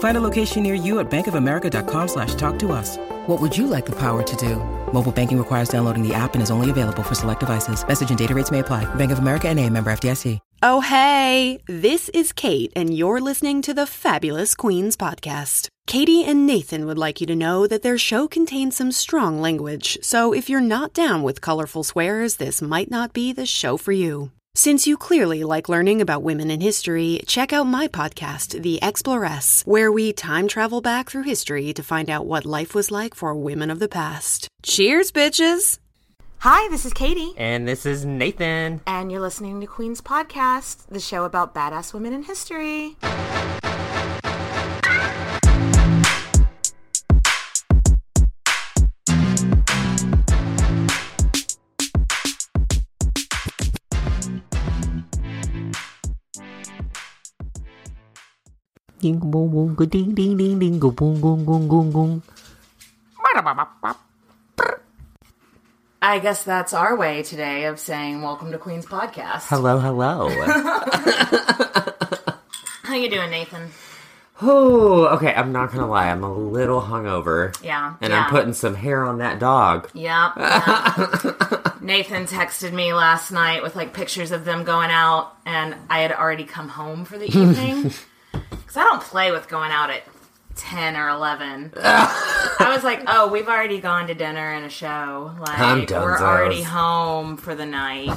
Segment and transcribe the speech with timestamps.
[0.00, 2.98] Find a location near you at bankofamerica.com slash talk to us.
[3.26, 4.56] What would you like the power to do?
[4.92, 7.86] Mobile banking requires downloading the app and is only available for select devices.
[7.86, 8.92] Message and data rates may apply.
[8.96, 10.38] Bank of America and a member FDIC.
[10.62, 15.68] Oh, hey, this is Kate, and you're listening to the Fabulous Queens podcast.
[15.86, 19.96] Katie and Nathan would like you to know that their show contains some strong language,
[20.02, 23.92] so if you're not down with colorful swears, this might not be the show for
[23.92, 24.32] you.
[24.56, 29.62] Since you clearly like learning about women in history, check out my podcast, The Exploress,
[29.64, 33.32] where we time travel back through history to find out what life was like for
[33.32, 34.48] women of the past.
[34.64, 35.78] Cheers, bitches!
[36.38, 37.32] Hi, this is Katie.
[37.36, 38.80] And this is Nathan.
[38.88, 42.96] And you're listening to Queen's Podcast, the show about badass women in history.
[59.00, 62.22] Ding boom boom go ding ding ding ding go boom boom boom boom boom.
[66.02, 69.48] I guess that's our way today of saying welcome to Queen's Podcast.
[69.48, 70.28] Hello, hello.
[72.82, 73.70] How you doing, Nathan?
[74.42, 75.32] oh, okay.
[75.34, 76.10] I'm not gonna lie.
[76.10, 77.58] I'm a little hungover.
[77.62, 78.24] Yeah, And yeah.
[78.24, 79.88] I'm putting some hair on that dog.
[79.94, 80.32] Yep.
[80.36, 81.72] yeah.
[81.80, 86.12] Nathan texted me last night with like pictures of them going out, and I had
[86.12, 87.92] already come home for the evening
[88.32, 90.02] because I don't play with going out at
[90.54, 91.72] ten or eleven.
[91.82, 95.34] I was like, "Oh, we've already gone to dinner and a show.
[95.38, 95.58] Like
[95.90, 98.16] we're already home for the night."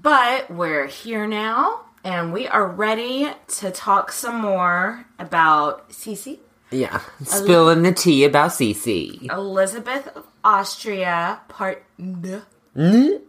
[0.00, 6.38] But we're here now, and we are ready to talk some more about Sisi.
[6.70, 7.00] Yeah.
[7.24, 9.30] Spilling the tea about Sisi.
[9.32, 11.84] Elizabeth of Austria, part.
[11.98, 12.42] N-
[12.76, 13.24] Mm-hmm.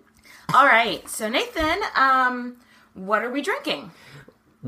[0.53, 2.57] All right, so Nathan, um,
[2.95, 3.91] what are we drinking?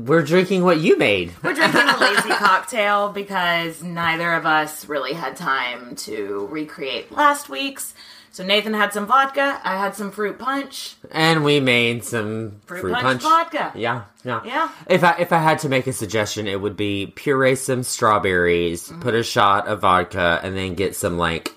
[0.06, 1.32] We're drinking what you made.
[1.42, 7.48] We're drinking a lazy cocktail because neither of us really had time to recreate last
[7.48, 7.94] week's.
[8.32, 10.94] So Nathan had some vodka, I had some fruit punch.
[11.10, 13.22] And we made some Fruit fruit, punch punch.
[13.22, 13.72] vodka.
[13.74, 14.68] Yeah, yeah, Yeah.
[14.86, 18.88] If I if I had to make a suggestion, it would be puree some strawberries,
[18.88, 19.00] Mm-hmm.
[19.00, 21.52] put a shot of vodka, and then get some like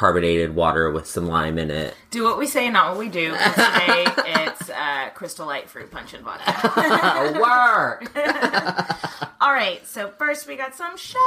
[0.00, 1.94] carbonated water with some lime in it.
[2.10, 3.32] Do what we say, not what we do.
[3.32, 7.38] today it's uh, Crystal Light fruit punch and vodka.
[7.38, 8.10] Work.
[9.42, 11.20] All right, so first we got some shout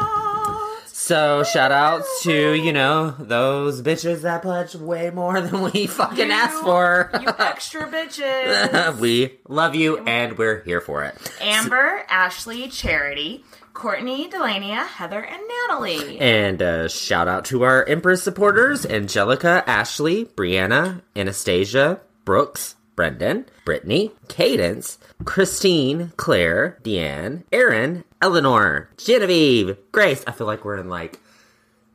[0.00, 0.49] outs.
[0.92, 6.30] So shout outs to you know those bitches that pledged way more than we fucking
[6.30, 7.10] asked for.
[7.20, 8.98] You extra bitches.
[9.00, 11.16] we love you and we're here for it.
[11.40, 16.18] Amber, Ashley, Charity, Courtney, Delania, Heather, and Natalie.
[16.20, 24.12] And uh, shout out to our Empress supporters Angelica, Ashley, Brianna, Anastasia, Brooks, Brendan, Brittany,
[24.28, 30.22] Cadence, Christine, Claire, Deanne, Erin, Eleanor, Genevieve, Grace.
[30.26, 31.18] I feel like we're in like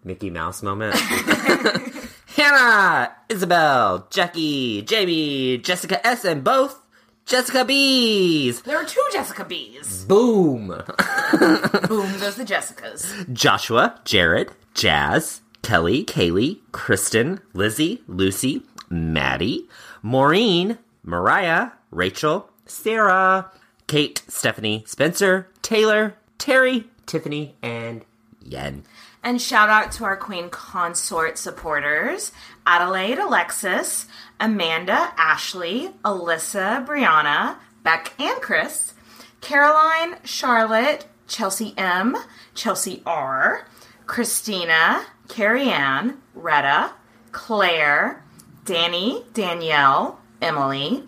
[0.04, 0.96] Mickey Mouse moment.
[2.36, 6.82] Hannah, Isabel, Jackie, Jamie, Jessica S, and both
[7.28, 8.64] Jessica B's.
[8.64, 10.06] There are two Jessica B's.
[10.06, 10.70] Boom.
[10.70, 13.32] Boom goes the Jessicas.
[13.32, 19.70] Joshua, Jared, Jazz, Kelly, Kaylee, Kristen, Lizzie, Lucy, Maddie,
[20.02, 23.52] Maureen, Mariah, Rachel, Sarah,
[23.88, 28.04] Kate, Stephanie, Spencer, Taylor, Terry, Tiffany, and
[28.42, 28.84] Yen.
[29.24, 32.32] And shout out to our Queen Consort supporters
[32.66, 34.08] Adelaide, Alexis,
[34.40, 38.94] Amanda, Ashley, Alyssa, Brianna, Beck, and Chris,
[39.42, 42.18] Caroline, Charlotte, Chelsea M,
[42.56, 43.68] Chelsea R,
[44.08, 46.92] Christina, Carrie Ann, Retta,
[47.32, 48.24] Claire,
[48.64, 51.04] Danny, Danielle, Emily,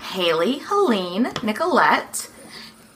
[0.00, 2.28] Haley, Helene, Nicolette,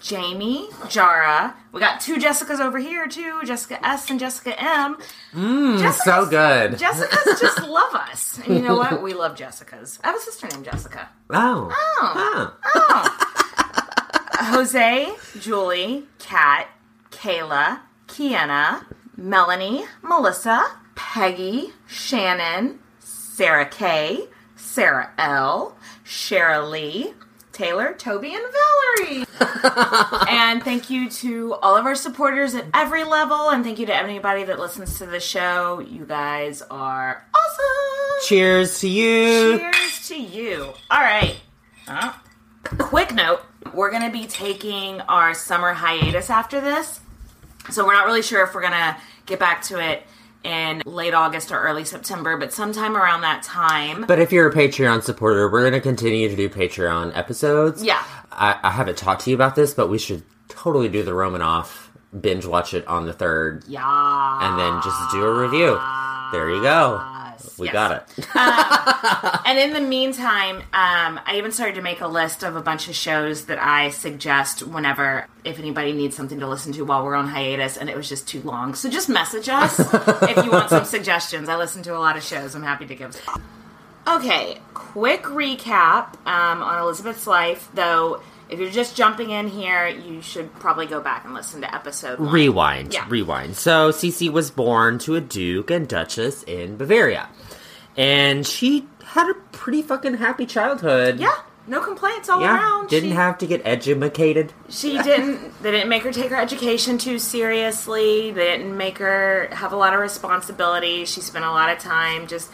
[0.01, 1.55] Jamie, Jara.
[1.73, 4.99] We got two Jessicas over here too, Jessica S and Jessica M.
[5.33, 6.73] Mm, so good.
[6.73, 8.39] Jessicas just love us.
[8.45, 9.03] And you know what?
[9.03, 9.99] We love Jessicas.
[10.05, 11.09] I have a sister named Jessica.
[11.31, 11.71] Oh.
[11.73, 12.55] Oh.
[12.63, 13.31] Huh.
[14.53, 15.11] Jose,
[15.41, 16.69] Julie, Kat,
[17.11, 18.85] Kayla, Kiana,
[19.17, 24.29] Melanie, Melissa, Peggy, Shannon, Sarah K,
[24.65, 27.13] Sarah L, Shara Lee,
[27.53, 28.43] Taylor, Toby, and
[28.99, 29.25] Valerie.
[30.29, 33.95] and thank you to all of our supporters at every level, and thank you to
[33.95, 35.79] anybody that listens to the show.
[35.79, 38.27] You guys are awesome.
[38.27, 39.59] Cheers to you.
[39.59, 40.73] Cheers to you.
[40.91, 41.37] All right.
[41.87, 42.15] Uh,
[42.79, 43.43] quick note
[43.75, 47.01] we're going to be taking our summer hiatus after this.
[47.71, 48.97] So we're not really sure if we're going to
[49.27, 50.05] get back to it
[50.45, 54.05] in late August or early September, but sometime around that time.
[54.07, 57.83] But if you're a Patreon supporter, we're going to continue to do Patreon episodes.
[57.83, 58.03] Yeah.
[58.31, 61.91] I, I haven't talked to you about this, but we should totally do the Romanoff,
[62.19, 63.83] binge watch it on the third, Yeah.
[64.43, 65.79] and then just do a review.
[66.33, 67.01] There you go.
[67.59, 67.73] We Yes.
[67.73, 69.41] got it.
[69.47, 72.89] And in the meantime, um, I even started to make a list of a bunch
[72.89, 77.15] of shows that I suggest whenever, if anybody needs something to listen to while we're
[77.15, 78.75] on hiatus, and it was just too long.
[78.75, 79.79] So just message us
[80.23, 81.49] if you want some suggestions.
[81.49, 82.55] I listen to a lot of shows.
[82.55, 83.21] I'm happy to give.
[84.07, 88.21] Okay, quick recap um, on Elizabeth's life, though.
[88.55, 92.19] If you're just jumping in here, you should probably go back and listen to episode
[92.21, 92.31] one.
[92.31, 92.95] Rewind.
[92.95, 93.05] Yeah.
[93.09, 93.57] Rewind.
[93.57, 97.29] So Sisi was born to a duke and duchess in Bavaria.
[97.97, 101.19] And she had a pretty fucking happy childhood.
[101.21, 101.35] Yeah,
[101.67, 102.55] no complaints all Yeah.
[102.57, 102.89] around.
[102.89, 104.53] Didn't She- have to get educated.
[104.69, 105.63] She didn't.
[105.63, 108.31] They didn't make her take her education too seriously.
[108.31, 111.05] They didn't make her have a lot of responsibility.
[111.05, 112.51] She spent a lot of time just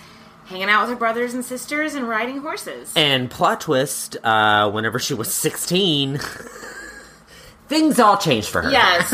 [0.50, 2.92] hanging out with her brothers and sisters and riding horses.
[2.96, 6.18] And plot twist, uh, whenever she was 16,
[7.68, 8.70] things all changed for her.
[8.70, 9.10] Yes,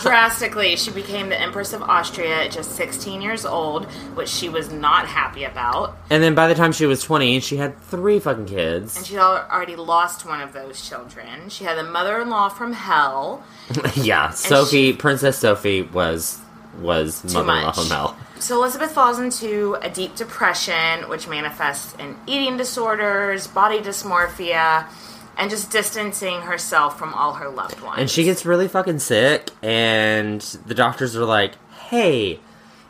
[0.02, 0.76] drastically.
[0.76, 5.08] She became the Empress of Austria at just 16 years old, which she was not
[5.08, 5.96] happy about.
[6.08, 8.96] And then by the time she was 20, she had three fucking kids.
[8.96, 11.48] And she already lost one of those children.
[11.48, 13.44] She had a mother in law from hell.
[13.96, 16.40] yeah, Sophie, she- Princess Sophie was
[16.80, 18.16] was mother-in-law from hell.
[18.38, 24.86] So Elizabeth falls into a deep depression, which manifests in eating disorders, body dysmorphia,
[25.38, 27.98] and just distancing herself from all her loved ones.
[27.98, 31.52] And she gets really fucking sick, and the doctors are like,
[31.88, 32.40] "Hey,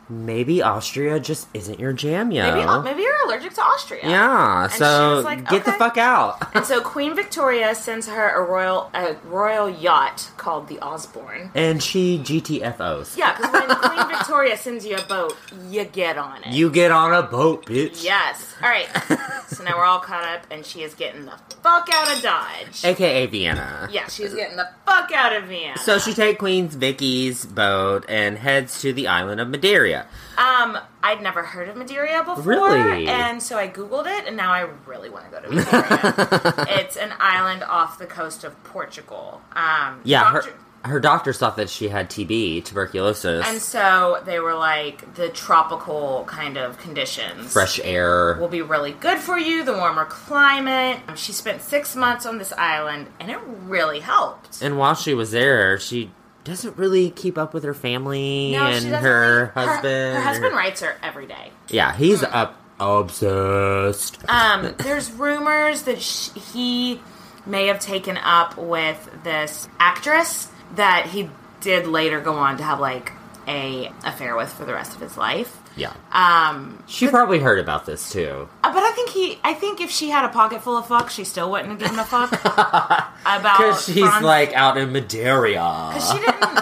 [0.08, 4.00] maybe Austria just isn't your jam, yo." maybe uh, maybe you're allergic to Austria.
[4.04, 6.38] yeah, And so like, get the fuck out.
[6.54, 11.50] And so Queen Victoria sends her a royal a royal yacht called the Osborne.
[11.54, 13.16] and she GTFOs.
[13.16, 15.36] Yeah, because when Queen Victoria sends you a boat,
[15.68, 16.52] you get on it.
[16.52, 18.02] You get on a boat, bitch.
[18.04, 18.54] yes.
[18.62, 18.88] All right.
[19.48, 22.84] so now we're all caught up, and she is getting the fuck out of Dodge.
[22.84, 23.88] AKA Vienna.
[23.92, 25.78] Yeah, she's getting the fuck out of Vienna.
[25.78, 30.06] So she takes Queen's Vicky's boat and heads to the island of Madeira.
[30.38, 33.06] um, I'd never heard of Madeira before, Really?
[33.08, 36.66] and so I googled it, and now I really want to go to Madeira.
[36.80, 39.40] it's an island off the coast of Portugal.
[39.54, 40.56] Um, Yeah, doctor- her
[40.86, 46.24] her doctors thought that she had TB, tuberculosis, and so they were like the tropical
[46.26, 47.52] kind of conditions.
[47.52, 48.36] fresh air.
[48.40, 51.00] will be really good for you, the warmer climate.
[51.16, 54.62] She spent six months on this island, and it really helped.
[54.62, 56.10] And while she was there, she
[56.44, 60.16] doesn't really keep up with her family No, and her really- husband.
[60.16, 61.50] Her, husband writes her every day.
[61.68, 64.18] Yeah, he's up obsessed.
[64.28, 67.00] Um, there's rumors that sh- he
[67.44, 71.30] may have taken up with this actress that he
[71.60, 73.12] did later go on to have like
[73.48, 75.56] a affair with for the rest of his life.
[75.76, 75.92] Yeah.
[76.10, 78.48] Um, She probably heard about this too.
[78.64, 81.10] uh, but I think he, I think if she had a pocket full of fuck,
[81.10, 82.32] she still wouldn't have given a fuck
[83.20, 85.50] about Because she's Franz- like out in Madeira.
[85.92, 86.60] Because she didn't.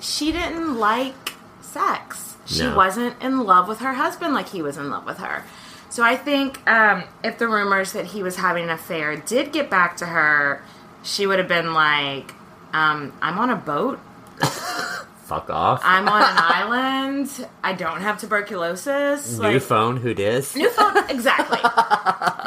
[0.00, 2.36] she didn't like sex.
[2.46, 2.76] She No.
[2.76, 5.44] wasn't in love with her husband like he was in love with her.
[5.90, 9.68] So I think um, if the rumors that he was having an affair did get
[9.70, 10.62] back to her,
[11.02, 12.32] she would have been like,
[12.72, 13.98] um, "I'm on a boat.
[15.26, 15.80] Fuck off.
[15.84, 17.48] I'm on an island.
[17.64, 19.38] I don't have tuberculosis.
[19.38, 20.54] New like, phone, who dis?
[20.54, 21.58] New phone, exactly.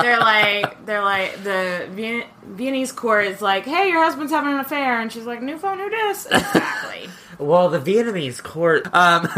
[0.02, 4.60] they're like, they're like, the Vien- Viennese court is like, hey, your husband's having an
[4.62, 6.26] affair, and she's like, new phone, who dis?
[6.28, 7.10] Exactly.
[7.40, 9.30] Well, the Vietnamese court, um,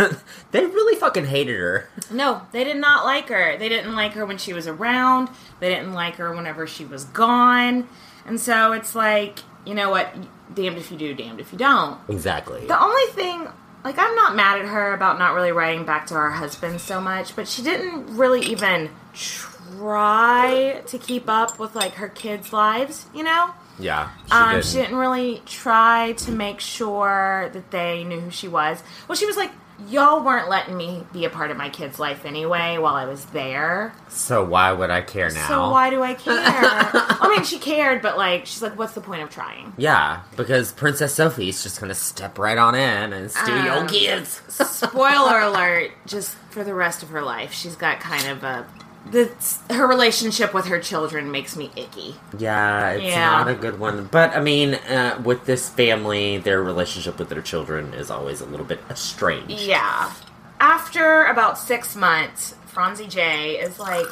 [0.50, 1.88] they really fucking hated her.
[2.10, 3.58] No, they did not like her.
[3.60, 5.30] They didn't like her when she was around.
[5.60, 7.88] They didn't like her whenever she was gone.
[8.26, 10.12] And so it's like, you know what?
[10.54, 12.00] Damned if you do, damned if you don't.
[12.10, 12.66] Exactly.
[12.68, 13.48] The only thing,
[13.84, 17.00] like, I'm not mad at her about not really writing back to her husband so
[17.00, 23.06] much, but she didn't really even try to keep up with, like, her kids' lives,
[23.14, 23.52] you know?
[23.80, 24.66] Yeah, she um, didn't.
[24.66, 28.84] she didn't really try to make sure that they knew who she was.
[29.08, 29.52] Well, she was like,
[29.90, 33.26] y'all weren't letting me be a part of my kid's life anyway while I was
[33.26, 33.94] there.
[34.10, 35.48] So why would I care now?
[35.48, 36.34] So why do I care?
[36.36, 39.74] I mean, she cared, but like, she's like, what's the point of trying?
[39.78, 44.42] Yeah, because Princess Sophie's just gonna step right on in and steal your Um, kids.
[44.50, 48.66] Spoiler alert, just for the rest of her life, she's got kind of a
[49.10, 49.32] the
[49.70, 52.16] her relationship with her children makes me icky.
[52.38, 53.30] Yeah, it's Yeah.
[53.32, 54.06] not a good one.
[54.12, 58.46] But I mean, uh, with this family, their relationship with their children is always a
[58.46, 59.50] little bit estranged.
[59.62, 60.12] Yeah.
[60.60, 64.06] After about six months, Franzi J is like,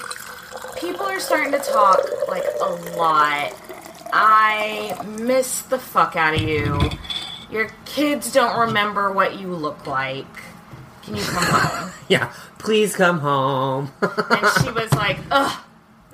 [0.77, 3.53] people are starting to talk like a lot.
[4.12, 6.79] I miss the fuck out of you.
[7.51, 10.25] Your kids don't remember what you look like.
[11.03, 11.91] Can you come home?
[12.10, 13.91] Yeah, please come home.
[14.01, 15.63] And she was like, ugh.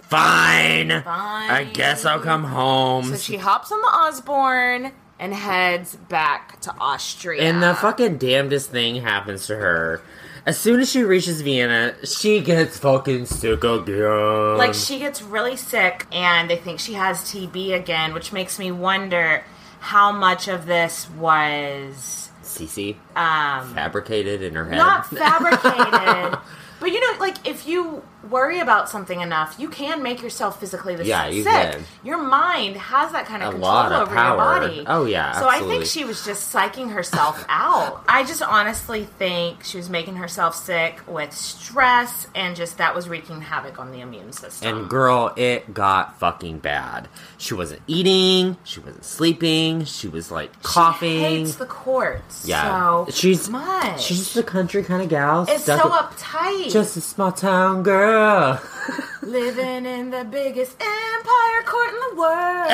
[0.03, 0.89] Fine.
[1.03, 1.51] Fine.
[1.51, 3.05] I guess I'll come home.
[3.05, 7.41] So she hops on the Osborne and heads back to Austria.
[7.43, 10.01] and the fucking damnedest thing happens to her.
[10.45, 14.57] As soon as she reaches Vienna, she gets fucking sick again.
[14.57, 18.71] like she gets really sick and they think she has TB again, which makes me
[18.71, 19.43] wonder
[19.79, 22.25] how much of this was
[22.57, 24.77] Sisi um fabricated in her head.
[24.77, 26.39] not fabricated.
[26.79, 30.96] but you know, like if you worry about something enough, you can make yourself physically
[30.96, 31.44] the Yeah, sick.
[31.46, 31.84] can.
[32.03, 34.27] Your mind has that kind of A control lot of over power.
[34.27, 34.84] your body.
[34.88, 38.03] Oh, yeah, So I think she was just psyching herself out.
[38.08, 43.08] I just honestly think she was making herself sick with stress and just that was
[43.10, 44.75] wreaking havoc on the immune system.
[44.77, 47.08] And girl, it got fucking bad.
[47.38, 48.58] She wasn't eating.
[48.63, 49.86] She wasn't sleeping.
[49.86, 51.10] She was like coughing.
[51.10, 52.46] She hates the courts.
[52.48, 54.01] yeah, so she's much.
[54.03, 55.46] she's just a country kind of gal.
[55.48, 56.72] it's so uptight.
[56.72, 58.14] just a small town girl.
[59.22, 62.72] living in the biggest empire court in the world.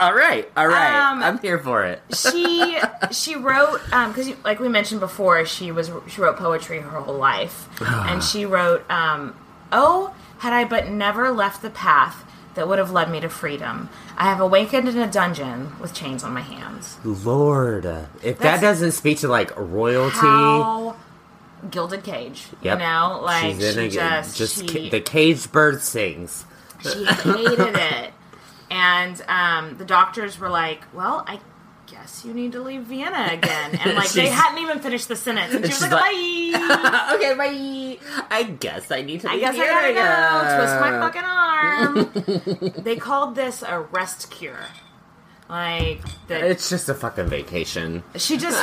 [0.00, 2.02] all right, all right, Um, I'm here for it.
[2.14, 2.78] she
[3.10, 7.16] she wrote um because like we mentioned before she was she wrote poetry her whole
[7.18, 7.68] life.
[7.80, 9.34] And she wrote um
[9.72, 13.88] oh had i but never left the path that would have led me to freedom
[14.16, 16.96] i have awakened in a dungeon with chains on my hands.
[17.04, 17.84] Lord,
[18.22, 20.96] if that doesn't speak to like royalty, how
[21.70, 26.44] gilded cage yep, you know like she's she just, just she, the caged bird sings.
[26.82, 28.12] she hated it
[28.70, 31.40] and um the doctors were like well i
[31.86, 35.54] guess you need to leave vienna again and like they hadn't even finished the sentence
[35.54, 37.98] and she was like, like- bye okay, bye.
[38.30, 39.30] I guess I need to.
[39.30, 40.56] I guess I gotta go.
[40.56, 42.82] Twist my fucking arm.
[42.84, 44.66] they called this a rest cure.
[45.48, 48.02] Like that, It's just a fucking vacation.
[48.16, 48.58] she just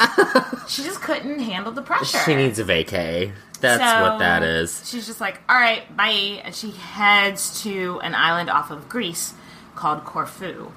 [0.69, 2.19] she just couldn't handle the pressure.
[2.25, 3.31] She needs a vacay.
[3.61, 4.87] That's So, what that is.
[4.87, 9.33] She's just like, all right, bye, and she heads to an island off of Greece
[9.75, 10.71] called Corfu,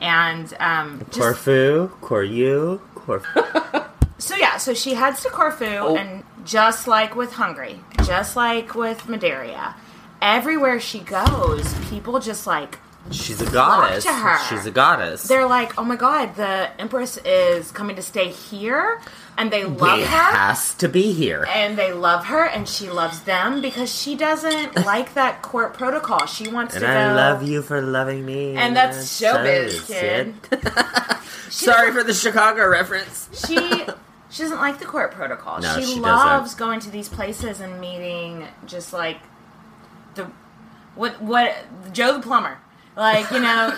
[0.00, 3.40] and um, just, Corfu, Corfu, Corfu.
[4.18, 5.96] So yeah, so she heads to Corfu, Oh.
[5.96, 9.74] and just like with Hungary, just like with Madeira,
[10.20, 12.78] everywhere she goes, people just like
[13.10, 14.04] She's a goddess.
[14.04, 14.38] to her.
[14.48, 15.24] She's a goddess.
[15.26, 19.00] they're like, "Oh my god, the Empress is coming to stay here,"
[19.36, 20.36] and they love It her.
[20.36, 21.44] has to be here.
[21.48, 26.26] and they love her, and she loves them because she doesn't like that court protocol.
[26.26, 26.92] She wants And to go.
[26.92, 28.54] I love you for loving me.
[28.56, 30.34] And that's showbiz, so kid.
[31.50, 33.28] Sorry for the Chicago reference.
[33.46, 33.56] she
[34.28, 35.58] she doesn't like the court protocol.
[35.60, 36.02] No, she, she doesn't.
[36.02, 39.18] loves going to these places and meeting just like
[40.14, 40.30] the
[40.94, 41.56] what what
[41.92, 42.58] Joe the plumber.
[43.00, 43.70] Like, you know,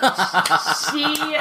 [0.91, 1.37] she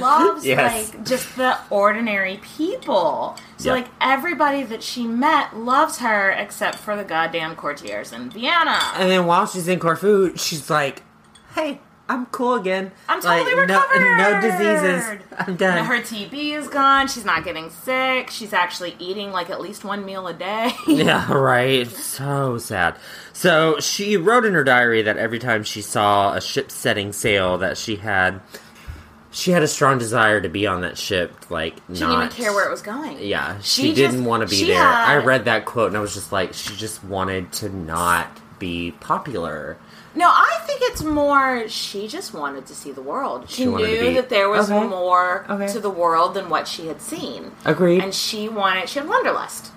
[0.00, 0.92] loves Yes.
[0.92, 3.36] like just the ordinary people.
[3.58, 3.84] So Yep.
[3.84, 8.80] like everybody that she met loves her except for the goddamn courtiers in Vienna.
[8.96, 11.02] And then while she's in Corfu, she's like,
[11.54, 12.90] "Hey, I'm cool again.
[13.08, 14.16] I'm totally like, recovered.
[14.16, 15.26] No, diseases.
[15.38, 17.06] I'm done." Her TB is gone.
[17.08, 18.30] She's not getting sick.
[18.30, 20.72] She's actually eating like at least one meal a day.
[20.88, 21.86] Yeah, right.
[21.88, 22.96] So sad.
[23.32, 27.56] So she wrote in her diary that every time she saw a ship setting sail,
[27.58, 28.40] that she had
[29.30, 31.48] she had a strong desire to be on that ship.
[31.50, 33.18] Like, She didn't even care where it was going.
[33.20, 34.82] Yeah, she, She didn't just- want to be there.
[34.82, 38.26] I read that quote and I was just like, she just wanted to not
[38.58, 39.78] be popular.
[40.14, 43.48] No, I think it's more she just wanted to see the world.
[43.48, 44.86] She, She wanted to knew be- that there was Okay.
[44.86, 45.68] more Okay.
[45.68, 47.52] to the world than what she had seen.
[47.64, 48.02] Agreed.
[48.02, 49.70] And she wanted she had wanderlust.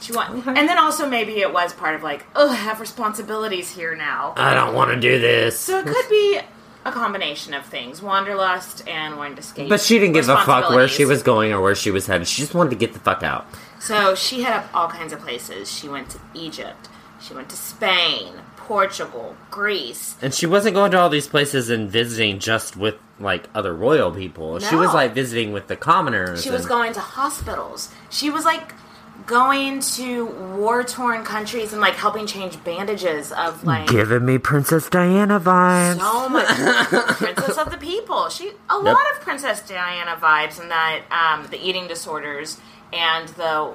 [0.00, 0.58] She wanted, Okay.
[0.60, 4.34] and then also maybe it was part of like, oh, I have responsibilities here now.
[4.36, 5.58] I don't want to do this.
[5.58, 6.38] So it could be
[6.84, 9.68] a combination of things: wanderlust and wanting to escape.
[9.68, 11.08] but she didn't give a fuck where she responsibilities.
[11.08, 12.28] was going or where she was headed.
[12.28, 13.46] She just wanted to get the fuck out.
[13.80, 15.70] So she hit up all kinds of places.
[15.72, 16.88] She went to Egypt.
[17.20, 18.34] She went to Spain,
[18.68, 20.14] Portugal, Greece.
[20.20, 24.12] And she wasn't going to all these places and visiting just with like other royal
[24.12, 24.58] people.
[24.60, 26.42] She was like visiting with the commoners.
[26.44, 27.90] She was and- going to hospitals.
[28.10, 28.74] She was like
[29.26, 34.88] going to war torn countries and like helping change bandages of like giving me Princess
[34.88, 35.98] Diana vibes.
[35.98, 36.46] so much
[37.16, 38.28] princess of the people.
[38.28, 38.82] She a Yep.
[38.84, 42.60] lot of Princess Diana vibes in that um, the eating disorders
[42.92, 43.72] and the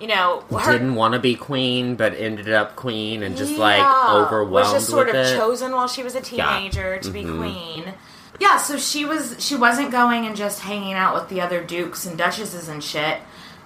[0.00, 3.80] you know, her, Didn't want to be queen, but ended up queen and just like
[4.08, 5.36] overwhelmed was just sort of it.
[5.36, 6.56] chosen while she was a Yeah.
[6.58, 7.38] teenager to be Mhm.
[7.38, 7.94] queen.
[8.40, 12.06] Yeah, so she was she wasn't going and just hanging out with the other dukes
[12.06, 13.18] and duchesses and shit.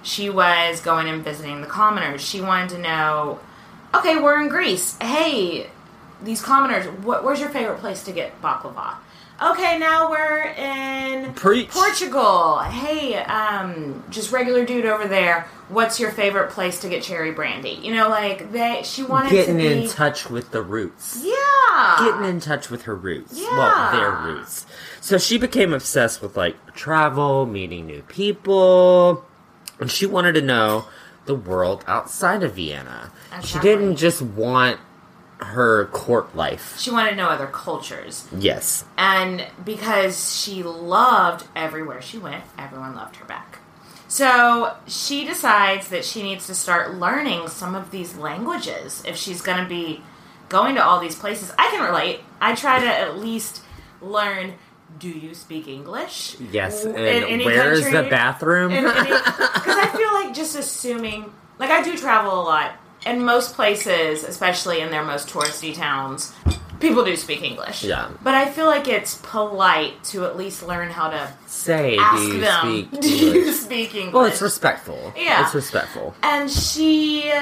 [0.03, 2.23] She was going and visiting the commoners.
[2.23, 3.39] She wanted to know,
[3.95, 4.97] okay, we're in Greece.
[5.01, 5.69] Hey,
[6.23, 8.95] these commoners, what, where's your favorite place to get baklava?
[9.43, 11.69] Okay, now we're in Preach.
[11.71, 12.59] Portugal.
[12.61, 15.49] Hey, um, just regular dude over there.
[15.69, 17.81] What's your favorite place to get cherry brandy?
[17.83, 18.83] You know, like they.
[18.85, 21.21] She wanted Getting to be in touch with the roots.
[21.25, 21.97] yeah.
[21.99, 23.35] Getting in touch with her roots.
[23.35, 23.91] Well, Yeah.
[23.97, 24.65] their roots.
[25.01, 29.25] So she became obsessed with like travel, meeting new people,
[29.81, 30.85] and she wanted to know
[31.25, 33.11] the world outside of Vienna.
[33.43, 34.79] She didn't just want
[35.43, 36.79] her court life.
[36.79, 38.29] She wanted to know other cultures.
[38.37, 38.85] Yes.
[38.97, 43.59] And because she loved everywhere she went, everyone loved her back.
[44.09, 49.41] So she decides that she needs to start learning some of these languages if she's
[49.41, 50.03] going to be
[50.51, 51.51] going to all these places.
[51.59, 52.21] I can relate.
[52.39, 53.63] I try to at least
[54.03, 54.55] learn.
[54.99, 56.37] Do you speak English?
[56.39, 56.85] Yes.
[56.85, 58.69] And in where's the bathroom?
[58.69, 62.73] Because I feel like just assuming, like I do travel a lot,
[63.07, 66.33] and most places, especially in their most touristy towns,
[66.81, 67.85] people do speak English.
[67.85, 68.11] Yeah.
[68.23, 72.41] But I feel like it's polite to at least learn how to Say, ask do
[72.41, 74.15] them, speak do you speak English?
[74.15, 75.13] Well, it's respectful.
[75.17, 75.45] Yeah.
[75.45, 76.15] It's respectful.
[76.23, 77.33] and she.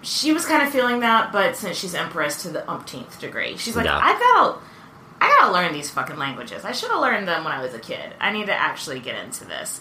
[0.00, 3.74] She was kind of feeling that, but since she's empress to the umpteenth degree, she's
[3.74, 3.98] like, Yeah.
[4.00, 4.58] I gotta,
[5.20, 6.64] I gotta learn these fucking languages.
[6.64, 8.14] I should have learned them when I was a kid.
[8.20, 9.80] I need to actually get into this.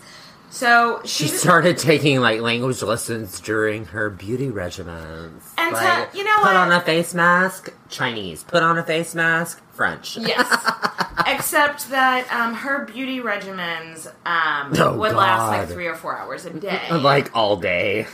[0.49, 5.41] So She she started taking like language lessons during her beauty regimens.
[5.57, 6.55] And to- you know put what?
[6.55, 8.43] on a face mask, Chinese.
[8.43, 10.17] Put on a face mask, French.
[10.17, 10.47] Yes.
[11.27, 16.45] Except that um, her beauty regimens um, Oh, would last like three or four hours
[16.45, 16.81] a day.
[16.91, 18.07] like all day.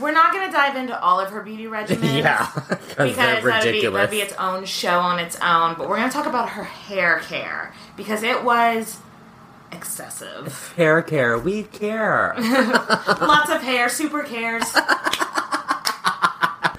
[0.00, 2.18] We're not going to dive into all of her beauty regimens.
[2.18, 2.50] yeah,
[2.88, 3.14] because
[3.44, 5.76] that'd be, that'd be its own show on its own.
[5.78, 7.72] But we're going to talk about her hair care.
[7.96, 8.98] Because it was
[9.72, 10.72] excessive.
[10.76, 12.34] hair care, we care.
[12.38, 14.66] Lots of hair, super cares.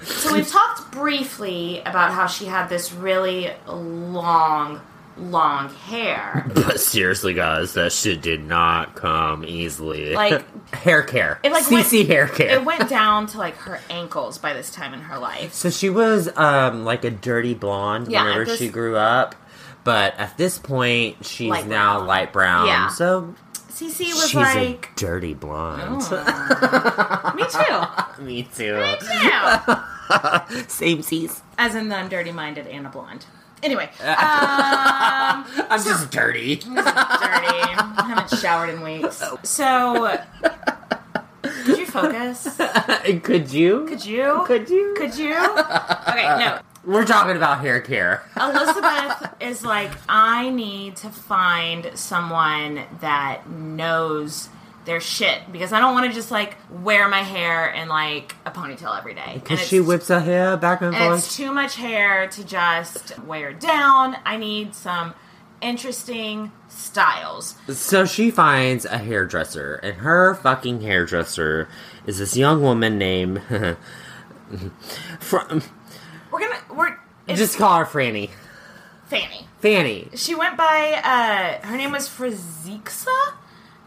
[0.04, 4.80] so we've talked briefly about how she had this really long,
[5.16, 6.46] long hair.
[6.54, 10.14] but seriously, guys, that shit did not come easily.
[10.14, 12.50] Like- hair care, It like Sisi went, hair care.
[12.58, 15.52] It went down to like her ankles by this time in her life.
[15.54, 19.34] So she was um like a dirty blonde Yeah, whenever this- she grew up.
[19.84, 22.06] But at this point, she's Light now brown.
[22.06, 22.66] light brown.
[22.66, 22.88] Yeah.
[22.88, 23.34] So
[23.70, 26.00] Sisi was she's like, a dirty blonde.
[27.36, 28.76] me too, Me too.
[28.76, 28.96] me
[30.58, 30.68] too.
[30.68, 31.42] Same seas.
[31.58, 33.26] As in the I'm dirty minded and a blonde.
[33.62, 34.06] Anyway, um,
[35.70, 36.56] I'm just dirty.
[36.56, 36.74] dirty.
[36.76, 39.22] I haven't showered in weeks.
[39.42, 40.18] So,
[41.42, 42.60] could you focus?
[43.22, 43.86] Could you?
[43.86, 44.42] Could you?
[44.46, 44.94] Could you?
[44.98, 45.34] Could you?
[45.34, 46.58] Okay, no.
[46.86, 48.22] We're talking about hair care.
[48.40, 54.48] Elizabeth is like, I need to find someone that knows
[54.84, 58.50] their shit because I don't want to just like wear my hair in like a
[58.50, 59.32] ponytail every day.
[59.34, 61.36] Because she whips her hair back and and it's forth.
[61.36, 64.16] too much hair to just wear down.
[64.26, 65.14] I need some
[65.62, 67.54] interesting styles.
[67.68, 71.68] So she finds a hairdresser, and her fucking hairdresser
[72.06, 73.40] is this young woman named.
[75.20, 75.62] from,
[76.30, 78.30] We're gonna we're it's just call her Franny.
[79.06, 79.46] Fanny.
[79.60, 80.08] Fanny.
[80.14, 81.00] She went by
[81.62, 83.06] uh her name was Frazixa?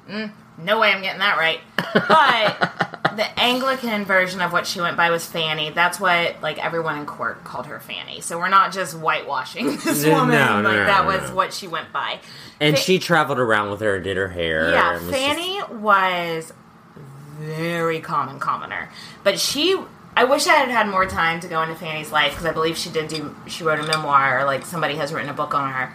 [0.10, 1.60] Mm, no way I'm getting that right.
[1.93, 5.69] But the Anglican version of what she went by was Fanny.
[5.71, 8.21] That's what like everyone in court called her Fanny.
[8.21, 10.36] So we're not just whitewashing this No, woman.
[10.36, 11.36] no, like no, that no, was no.
[11.36, 12.19] what she went by.
[12.60, 14.71] And Fa- she traveled around with her and did her hair.
[14.71, 16.54] Yeah, and was just- Fanny was
[17.39, 18.89] very common commoner,
[19.23, 19.78] but she.
[20.19, 22.75] I wish I had had more time to go into Fanny's life because I believe
[22.75, 23.36] she did do.
[23.45, 25.93] She wrote a memoir, or like somebody has written a book on her.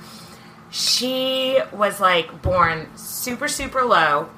[0.70, 4.30] She was like born super super low,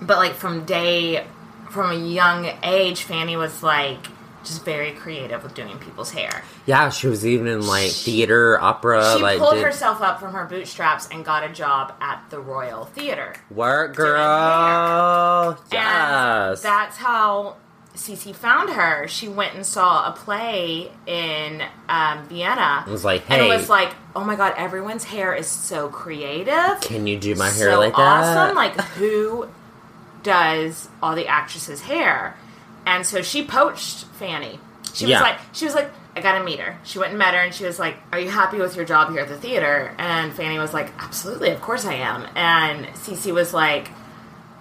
[0.00, 1.26] but like from day
[1.70, 4.06] from a young age, Fanny was like
[4.44, 6.42] just very creative with doing people's hair.
[6.66, 9.14] yeah, she was even in like theater, opera.
[9.16, 12.38] She like pulled did herself up from her bootstraps and got a job at the
[12.40, 13.34] Royal Theater.
[13.50, 15.50] work, girl.
[15.50, 16.60] And Yes.
[16.60, 17.56] that's how
[17.94, 19.06] Sisi found her.
[19.08, 22.84] She went and saw a play in um, Vienna.
[22.86, 26.80] It was like, and it was like, oh my god, everyone's hair is so creative.
[26.80, 28.24] can you do my hair so like that?
[28.34, 28.56] So awesome.
[28.56, 29.48] Like, who
[30.22, 32.36] does all the actresses' hair?
[32.86, 34.58] And so she poached Fanny.
[34.94, 36.78] She was like, she was like, I gotta meet her.
[36.84, 39.10] She went and met her, and she was like, "Are you happy with your job
[39.12, 43.32] here at the theater?" And Fanny was like, "Absolutely, of course I am." And Sisi
[43.32, 43.88] was like,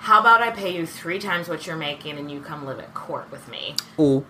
[0.01, 2.91] how about I pay you three times what you're making and you come live at
[2.95, 3.75] court with me?
[3.99, 4.25] Ooh,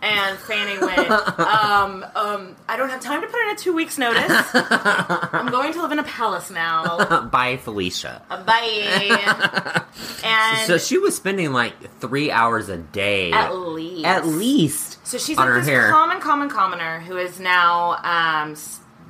[0.00, 3.98] And Fanny went, um, um, I don't have time to put in a two weeks
[3.98, 4.24] notice.
[4.54, 7.20] I'm going to live in a palace now.
[7.30, 8.22] Bye, Felicia.
[8.30, 9.84] Bye.
[10.24, 13.30] and So she was spending like three hours a day.
[13.30, 14.06] at least.
[14.06, 15.06] At least.
[15.06, 15.90] So she's on like her this hair.
[15.90, 18.56] common, common commoner who is now um,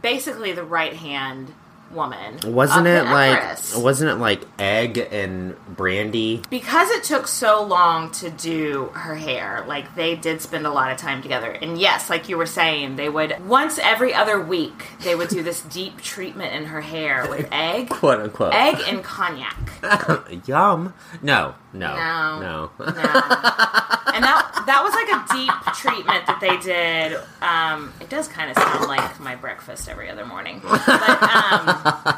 [0.03, 1.53] basically the right hand
[1.92, 2.38] woman.
[2.44, 3.42] Wasn't it like
[3.76, 6.42] wasn't it like egg and brandy?
[6.50, 10.90] because it took so long to do her hair, like they did spend a lot
[10.92, 11.50] of time together.
[11.50, 15.42] And yes, like you were saying, they would once every other week they would do
[15.42, 18.55] this deep treatment in her hair with egg, Quote unquote.
[18.55, 19.57] egg and cognac.
[20.46, 20.94] Yum.
[21.22, 22.41] No, no, No.
[22.41, 22.71] no.
[22.79, 22.87] No.
[24.13, 27.17] And that that was like a deep treatment that they did.
[27.41, 30.61] Um, it does kind of sound like my breakfast every other morning.
[30.65, 31.65] But um,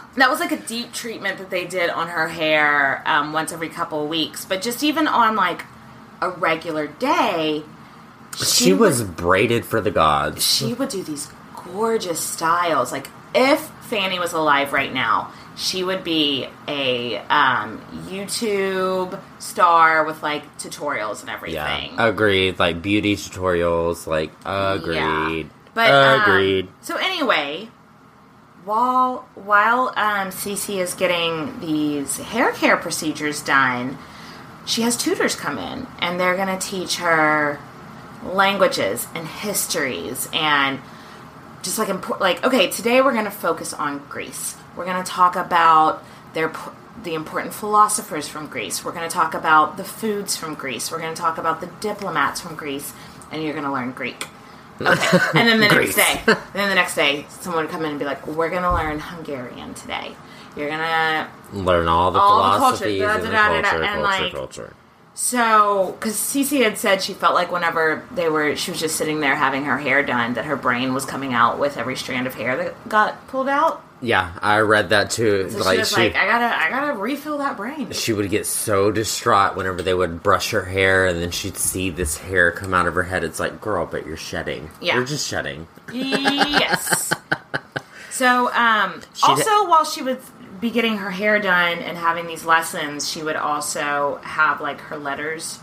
[0.16, 3.68] that was like a deep treatment that they did on her hair um, once every
[3.68, 4.44] couple of weeks.
[4.46, 5.64] But just even on like
[6.22, 7.62] a regular day,
[8.42, 10.42] she was would- braided for the gods.
[10.44, 11.28] she would do these
[11.72, 12.90] gorgeous styles.
[12.90, 20.22] Like if Fanny was alive right now, she would be a um, YouTube star with
[20.22, 21.92] like tutorials and everything.
[21.94, 22.58] Yeah, agreed.
[22.58, 24.06] Like beauty tutorials.
[24.06, 25.46] Like agreed.
[25.46, 25.52] Yeah.
[25.74, 26.68] But um, agreed.
[26.80, 27.68] so anyway,
[28.64, 33.98] while while um, Sisi is getting these hair care procedures done,
[34.64, 37.58] she has tutors come in, and they're going to teach her
[38.24, 40.78] languages and histories and
[41.62, 45.10] just like import, like okay today we're going to focus on greece we're going to
[45.10, 46.04] talk about
[46.34, 46.52] their
[47.02, 48.84] the important philosophers from greece.
[48.84, 50.90] We're going to talk about the foods from greece.
[50.90, 52.92] We're going to talk about the diplomats from greece
[53.30, 54.26] and you're going to learn greek.
[54.80, 55.18] Okay.
[55.34, 58.04] And then the next day then the next day someone would come in and be
[58.04, 60.14] like we're going to learn hungarian today.
[60.56, 63.82] You're going to Learn all the all the culture, philosophies da, and the da, culture,
[63.82, 64.74] and, culture, like, culture.
[65.14, 69.20] so, because Sisi had said she felt like whenever they were, she was just sitting
[69.20, 72.34] there having her hair done, that her brain was coming out with every strand of
[72.34, 73.82] hair that got pulled out.
[74.02, 75.48] Yeah, I read that too.
[75.48, 77.92] So like she was she, like, I gotta, I gotta refill that brain.
[77.92, 81.88] she would get so distraught whenever they would brush her hair, and then she'd see
[81.88, 83.22] this hair come out of her head.
[83.22, 84.70] It's like, girl, but you're shedding.
[84.80, 84.96] Yeah.
[84.96, 85.68] you're just shedding.
[85.92, 87.12] yes.
[88.10, 90.18] So, um, She also did- while she would
[90.60, 94.98] be getting her hair done and having these lessons, she would also have like her
[94.98, 95.58] letters.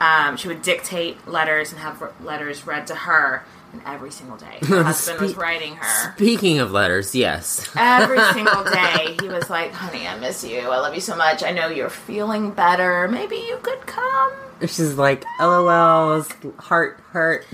[0.00, 3.44] Um, she would dictate letters and have r- letters read to her,
[3.86, 6.12] every single day her husband was writing her.
[6.16, 7.68] Speaking of letters, yes.
[7.76, 10.60] Every single day, he was like, "Honey, I miss you.
[10.60, 11.42] I love you so much.
[11.42, 13.08] I know you're feeling better.
[13.08, 14.32] Maybe you could come."
[14.62, 16.30] She's like, LOLs,
[16.60, 17.44] heart, hurt.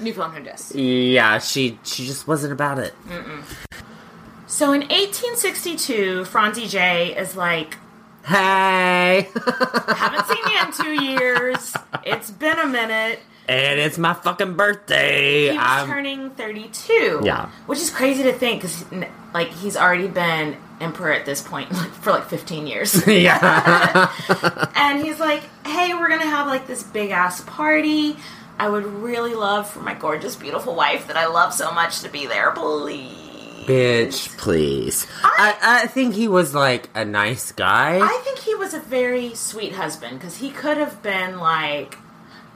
[0.00, 0.72] New phone her disc.
[0.74, 2.94] yeah, she she just wasn't about it.
[4.46, 7.78] So in 1862, Franzi J is like,
[8.24, 9.28] Hey,
[9.88, 11.74] "Haven't seen you in two years.
[12.04, 15.50] It's been a minute." And it's my fucking birthday.
[15.50, 17.22] He was I'm turning 32.
[17.24, 17.50] Yeah.
[17.66, 18.84] Which is crazy to think because,
[19.34, 23.06] like, he's already been emperor at this point like, for like 15 years.
[23.06, 24.10] yeah.
[24.74, 28.16] and he's like, hey, we're going to have like this big ass party.
[28.58, 32.08] I would really love for my gorgeous, beautiful wife that I love so much to
[32.08, 33.18] be there, please.
[33.66, 35.06] Bitch, please.
[35.22, 37.98] I, I think he was like a nice guy.
[38.00, 41.96] I think he was a very sweet husband because he could have been like,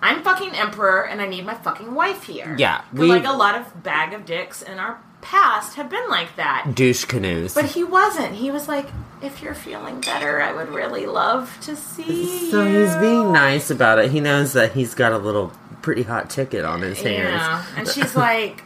[0.02, 2.54] I'm fucking emperor and I need my fucking wife here.
[2.58, 2.82] Yeah.
[2.92, 6.72] we- like a lot of bag of dicks in our past have been like that.
[6.74, 7.54] Douche canoes.
[7.54, 8.34] But he wasn't.
[8.34, 8.88] He was like,
[9.22, 12.80] if you're feeling better, I would really love to see so you.
[12.84, 14.10] he's being nice about it.
[14.10, 17.40] He knows that he's got a little pretty hot ticket on his hands.
[17.40, 17.64] Yeah.
[17.76, 18.62] And she's like,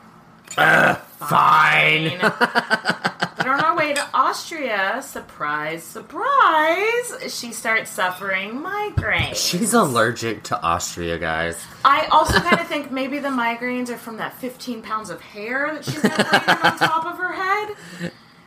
[0.50, 2.18] Fine.
[2.20, 9.34] but on our way to Austria, surprise, surprise, she starts suffering migraines.
[9.34, 11.60] She's allergic to Austria, guys.
[11.84, 15.74] I also kind of think maybe the migraines are from that 15 pounds of hair
[15.74, 17.76] that she's got on top of her head.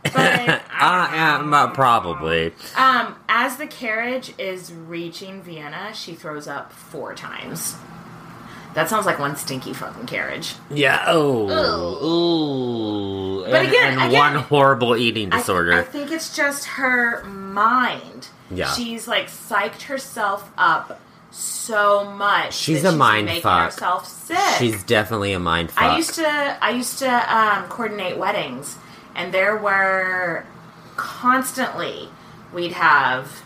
[0.03, 2.53] But Uh, um, uh, probably.
[2.77, 7.75] um, as the carriage is reaching Vienna, she throws up four times.
[8.73, 10.55] That sounds like one stinky fucking carriage.
[10.71, 11.03] Yeah.
[11.07, 11.47] Oh.
[12.03, 13.43] Ooh.
[13.45, 15.73] But and, again- and again- one horrible eating I- disorder.
[15.73, 18.27] I, think it's just her mind.
[18.49, 18.71] Yeah.
[18.73, 20.99] She's like psyched herself up
[21.31, 22.53] so much.
[22.55, 23.71] She's that a mind making fuck.
[23.73, 24.37] herself sick.
[24.59, 25.83] She's definitely a mind fuck.
[25.83, 26.27] I used to
[26.61, 28.77] I used to um, coordinate weddings,
[29.15, 30.45] and there were
[30.95, 32.09] constantly
[32.53, 33.43] we'd have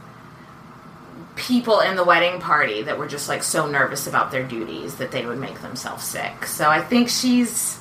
[1.36, 5.12] people in the wedding party that were just like so nervous about their duties that
[5.12, 6.46] they would make themselves sick.
[6.46, 7.80] So I think she's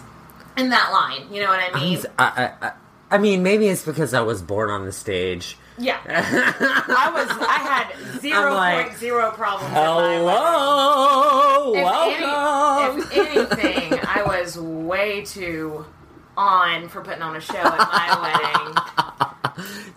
[0.57, 1.33] in that line.
[1.33, 1.99] You know what I mean?
[2.19, 2.25] I,
[2.61, 2.73] I, I-
[3.09, 7.29] I mean, maybe it's because I was born on the stage Yeah, I was.
[7.31, 9.73] I had zero like, point zero problems.
[9.73, 13.07] Hello, If, welcome.
[13.13, 15.87] any, if anything, I was way too
[16.37, 19.06] on for putting on a show at my wedding.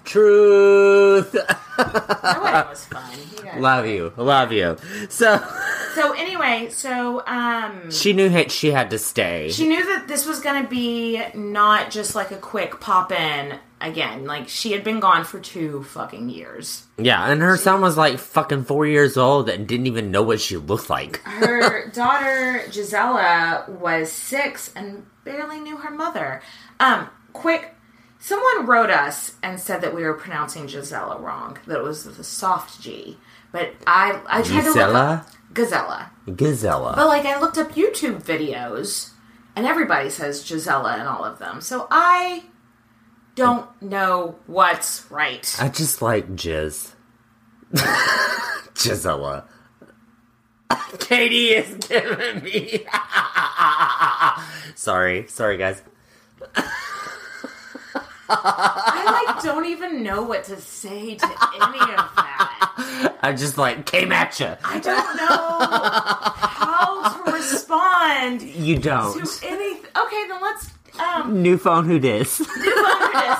[0.03, 1.33] Truth.
[1.33, 1.49] Wedding
[2.69, 3.11] was fun.
[3.55, 4.77] You love you, love you.
[5.09, 5.41] So
[5.95, 9.49] So anyway, so um, she knew ha- she had to stay.
[9.51, 13.57] she knew that this was going to be not just like a quick pop in
[13.81, 14.25] again.
[14.25, 16.85] Like she had been gone for two fucking years.
[16.97, 20.39] yeah, and her son was like fucking four years old and didn't even know what
[20.41, 21.17] she looked like.
[21.23, 26.41] Her daughter Gisela was six and barely knew her mother.
[26.79, 27.75] Um, quick.
[28.19, 31.57] Someone wrote us and said that we were pronouncing Gisela wrong.
[31.67, 33.17] That it was the soft G.
[33.51, 34.99] But I I tried to look Gisela?
[34.99, 36.09] up Gazella.
[36.27, 36.95] Gazella.
[36.95, 39.11] But like I looked up YouTube videos
[39.55, 41.61] and everybody says Gisela in all of them.
[41.61, 42.43] So I
[43.35, 45.55] don't know what's right.
[45.59, 46.93] I just like jizz.
[48.75, 49.45] Gisela.
[50.99, 52.85] Katie is giving me.
[54.75, 55.81] sorry, sorry, guys.
[58.29, 63.15] I like don't even know what to say to any of that.
[63.21, 64.55] I just like came at you.
[64.63, 65.59] I don't know
[66.39, 69.13] how to respond You don't.
[69.13, 69.89] to anything.
[69.97, 72.37] Okay, then let's um New phone, who dis?
[72.39, 73.39] do this.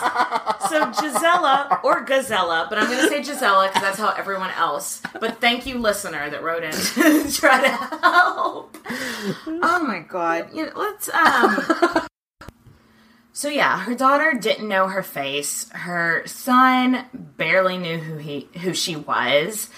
[0.69, 5.01] So Gisela or Gazella, but I'm going to say Gisela because that's how everyone else.
[5.19, 8.77] But thank you, listener, that wrote in to try to help.
[9.47, 10.49] Oh my god!
[10.53, 12.05] You know, let's um.
[13.39, 15.69] So yeah, her daughter didn't know her face.
[15.69, 19.69] Her son barely knew who he who she was,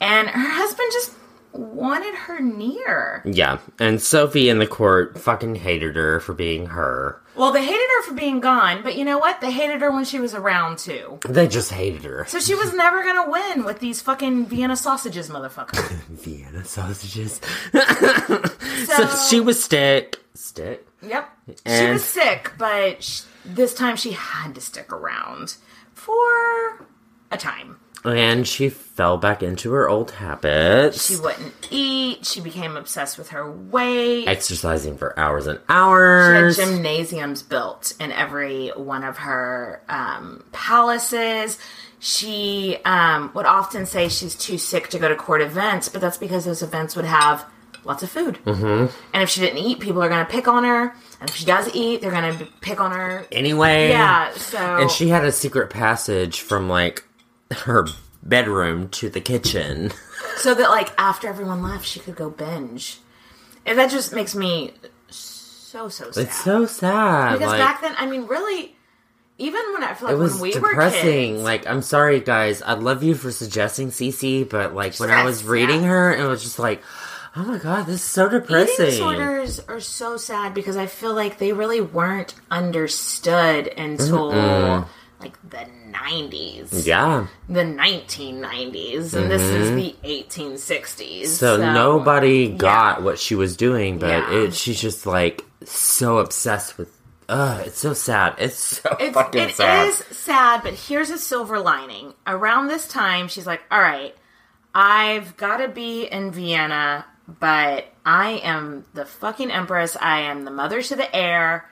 [0.00, 1.12] and her husband just
[1.52, 3.22] wanted her near.
[3.24, 7.22] yeah, and Sophie in the court fucking hated her for being her.
[7.36, 9.40] Well, they hated her for being gone, but you know what?
[9.40, 11.20] They hated her when she was around too.
[11.28, 12.24] They just hated her.
[12.26, 15.78] So she was never gonna win with these fucking Vienna sausages, motherfucker.
[16.08, 17.40] Vienna sausages.
[18.86, 20.18] So, so she was stick.
[20.36, 20.86] Stick?
[21.02, 21.28] Yep.
[21.66, 25.56] she was sick, but sh- this time she had to stick around
[25.94, 26.86] for
[27.30, 27.78] a time.
[28.04, 31.06] And she fell back into her old habits.
[31.08, 32.24] She wouldn't eat.
[32.24, 34.28] She became obsessed with her weight.
[34.28, 36.56] exercising for hours and She had hours.
[36.56, 41.58] gymnasiums built in every one of her um, palaces.
[41.98, 46.18] She um, would often say she's too sick to go to court events, but that's
[46.18, 47.44] because those events would have
[47.86, 48.38] lots of food.
[48.44, 48.94] Mm-hmm.
[49.14, 50.94] And if she didn't eat, people are going to pick on her.
[51.20, 53.26] And if she does eat, they're going to pick on her.
[53.32, 53.88] anyway.
[53.88, 54.58] Yeah, so.
[54.58, 57.04] And she had a secret passage from like
[57.52, 57.86] her
[58.22, 59.92] bedroom to the kitchen.
[60.36, 62.98] so that, like, after everyone left, she could go binge.
[63.64, 64.72] And that just makes me
[65.08, 66.24] so, so sad.
[66.24, 67.32] It's so sad.
[67.34, 68.76] because like, back then, I mean, really,
[69.38, 71.34] even when I feel like it was when we were depressing.
[71.34, 72.62] kids, Like, I'm sorry, guys.
[72.62, 76.42] I love you for suggesting Sisi, but like when I was reading her, it was
[76.42, 76.82] just like,
[77.36, 78.86] oh my god, this is so depressing.
[78.86, 84.86] Eating disorders are so sad because I feel like they really weren't understood until
[85.20, 87.26] like the 90s, Yeah.
[87.48, 91.22] the 1990s, and this is the 1860s.
[91.22, 91.26] Mm-hmm.
[91.26, 94.32] So, nobody got what she was doing, but Yeah.
[94.44, 96.92] it, she's just like so obsessed with.
[97.28, 98.34] Ugh, it's so sad.
[98.38, 99.88] It's so It's, fucking it sad.
[99.88, 102.14] is sad, but here's a silver lining.
[102.26, 104.14] Around this time, she's like, all right,
[104.74, 109.96] I've got to be in Vienna, but I am the fucking empress.
[110.00, 111.68] I am the mother to the heir.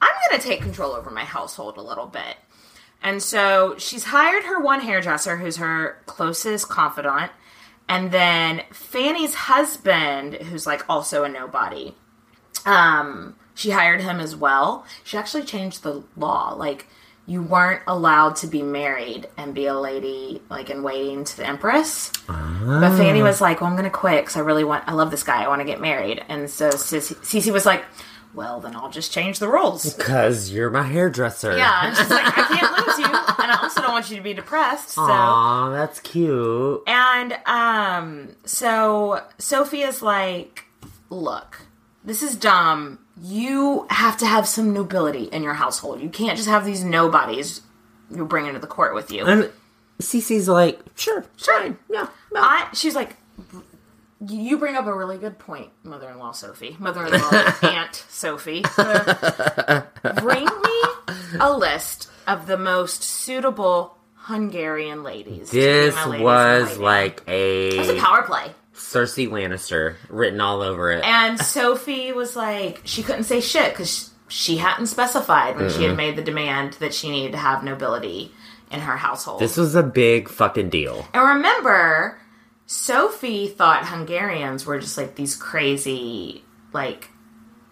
[0.00, 2.36] I'm going to take control over my household a little bit.
[3.02, 7.32] And so she's hired her one hairdresser, who's her closest confidant,
[7.86, 11.94] and then Fanny's husband, who's like also a nobody.
[12.64, 14.86] Um, she hired him as well.
[15.04, 16.54] She actually changed the law.
[16.54, 16.86] Like,
[17.26, 21.46] you weren't allowed to be married and be a lady, like, in waiting to the
[21.46, 22.12] empress.
[22.26, 25.10] But Fanny was like, well, I'm going to quit because I really want, I love
[25.10, 25.42] this guy.
[25.42, 26.22] I want to get married.
[26.28, 27.84] And so Sisi was like,
[28.34, 29.94] well, then I'll just change the rules.
[29.94, 31.56] Because you're my hairdresser.
[31.56, 34.22] Yeah, and she's like, I can't lose you, and I also don't want you to
[34.22, 34.90] be depressed.
[34.90, 36.82] So, Aw, that's cute.
[36.88, 40.64] and um, so Sophia's like,
[41.10, 41.60] look,
[42.04, 42.98] this is dumb.
[43.22, 46.00] You have to have some nobility in your household.
[46.00, 47.60] You can't just have these nobodies
[48.10, 49.24] you bring into the court with you.
[49.24, 49.50] And
[50.00, 51.60] Sisi's like, sure, Sure.
[51.60, 52.40] fine, yeah, no.
[52.40, 53.16] I, she's like,
[54.26, 58.64] you bring up a really good point, mother-in-law Sophie, mother-in-law Aunt Sophie.
[60.20, 60.82] bring me
[61.40, 65.50] a list of the most suitable Hungarian ladies.
[65.50, 68.50] this ladies was like it was a a power play.
[68.74, 71.04] Cersei Lannister written all over it.
[71.04, 75.96] And Sophie was like, she couldn't say shit because she hadn't specified when she had
[75.96, 78.32] made the demand that she needed to have nobility
[78.70, 79.40] in her household.
[79.40, 81.06] This was a big fucking deal.
[81.14, 82.18] And remember,
[82.66, 87.10] Sophie thought Hungarians were just like these crazy, like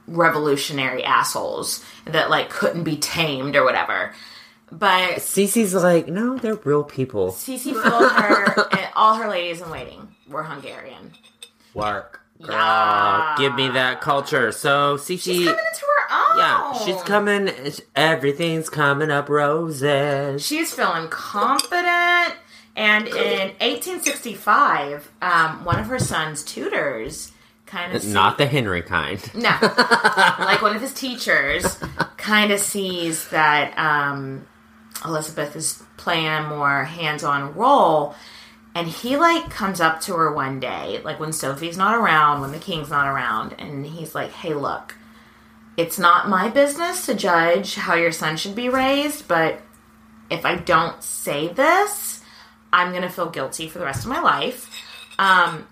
[0.06, 4.14] revolutionary assholes that like couldn't be tamed or whatever.
[4.70, 7.32] But Sisi's like, no, they're real people.
[7.32, 11.12] Sisi fooled her, and all her ladies in waiting were Hungarian.
[11.74, 12.20] Work.
[12.40, 13.34] Girl, Yeah.
[13.38, 14.50] give me that culture.
[14.52, 16.38] So Sisi, She's coming into her own.
[16.38, 17.50] yeah, she's coming.
[17.94, 20.44] Everything's coming up roses.
[20.44, 22.34] She's feeling confident.
[22.74, 27.32] And in 1865, um, one of her son's tutors
[27.66, 29.20] kind of Not the Henry kind.
[29.34, 29.50] No.
[30.38, 31.78] like one of his teachers
[32.16, 34.46] kind of sees that um,
[35.04, 38.14] Elizabeth is playing a more hands on role.
[38.74, 42.52] And he like comes up to her one day, like when Sophie's not around, when
[42.52, 44.94] the king's not around, and he's like, Hey, look,
[45.76, 49.60] it's not my business to judge how your son should be raised, but
[50.30, 52.22] if I don't say this,
[52.72, 54.70] I'm gonna feel guilty for the rest of my life.
[55.18, 55.66] Um,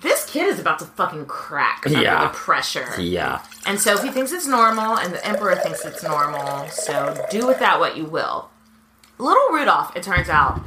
[0.00, 2.24] this kid is about to fucking crack under Yeah.
[2.24, 3.00] the pressure.
[3.00, 3.42] Yeah.
[3.66, 7.78] And Sophie thinks it's normal, and the Emperor thinks it's normal, so do with that
[7.78, 8.50] what you will.
[9.18, 10.60] Little Rudolph, it turns out,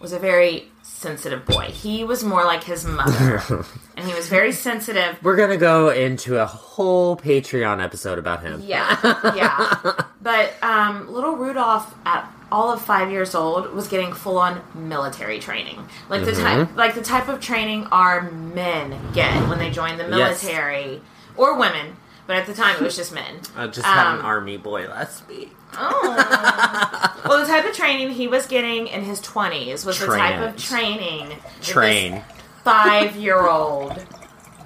[0.00, 0.71] was a very
[1.02, 1.64] sensitive boy.
[1.64, 3.42] He was more like his mother,
[3.96, 5.18] and he was very sensitive.
[5.22, 8.62] We're gonna go into a whole Patreon episode about him.
[8.64, 8.96] Yeah,
[9.36, 9.92] yeah.
[10.22, 15.38] But um, little Rudolph, at all of five years old, was getting full on military
[15.40, 19.98] training, like the type, like the type of training our men get when they join
[19.98, 20.42] the Yes.
[20.42, 21.02] military,
[21.36, 21.96] or women.
[22.26, 23.40] But at the time, it was just men.
[23.56, 25.54] I just had an Um, army boy last week.
[25.76, 27.22] Oh.
[27.26, 30.56] well, the type of training he was getting in his 20s was the type of
[30.62, 32.22] training Train.
[32.62, 34.04] five year old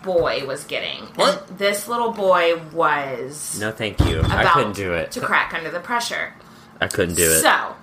[0.02, 1.02] boy was getting.
[1.14, 1.48] What?
[1.48, 4.20] And this little boy was No, thank you.
[4.24, 5.12] I couldn't do it.
[5.12, 6.34] to crack under the pressure.
[6.80, 7.40] I couldn't do it.
[7.40, 7.74] So,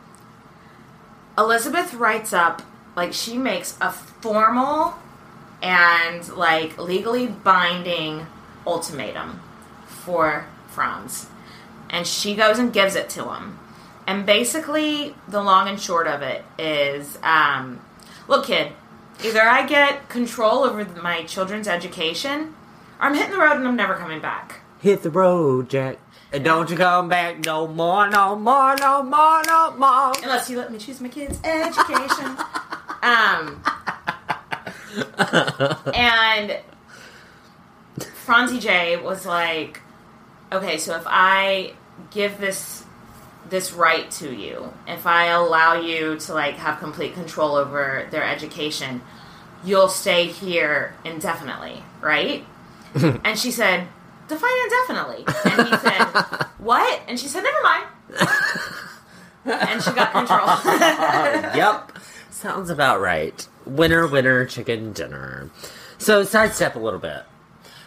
[1.38, 2.62] Elizabeth writes up,
[2.96, 4.94] like, she makes a formal
[5.62, 8.28] and, like, legally binding
[8.68, 9.42] ultimatum
[10.06, 11.28] for Franz.
[11.89, 13.60] And she goes and gives it to him.
[14.06, 17.80] And basically, the long and short of it is um,
[18.28, 18.74] look, kid,
[19.24, 22.56] either I get control over my children's education,
[23.00, 24.62] or I'm hitting the road and I'm never coming back.
[24.80, 25.98] Hit the road, Jack.
[26.34, 30.13] And don't you come back no more, no more, no more, no more.
[30.24, 32.26] unless you let me choose my kids' education.
[33.04, 33.63] um,
[35.94, 36.60] and
[38.26, 39.83] Franzi J was like,
[40.54, 41.74] "Okay, so if I
[42.12, 42.84] give this
[43.50, 48.24] this right to you, if I allow you to like have complete control over their
[48.24, 49.02] education,
[49.63, 52.46] you'll stay here indefinitely, right?"
[52.96, 53.88] and she said,
[54.28, 56.04] "Define indefinitely." And he said,
[56.60, 57.86] "What?" And she said, "Never mind."
[59.46, 60.48] and she got control.
[61.56, 61.92] yep.
[62.30, 63.48] Sounds about right.
[63.66, 65.50] Winner, winner, chicken dinner.
[65.98, 67.24] So, sidestep a little bit.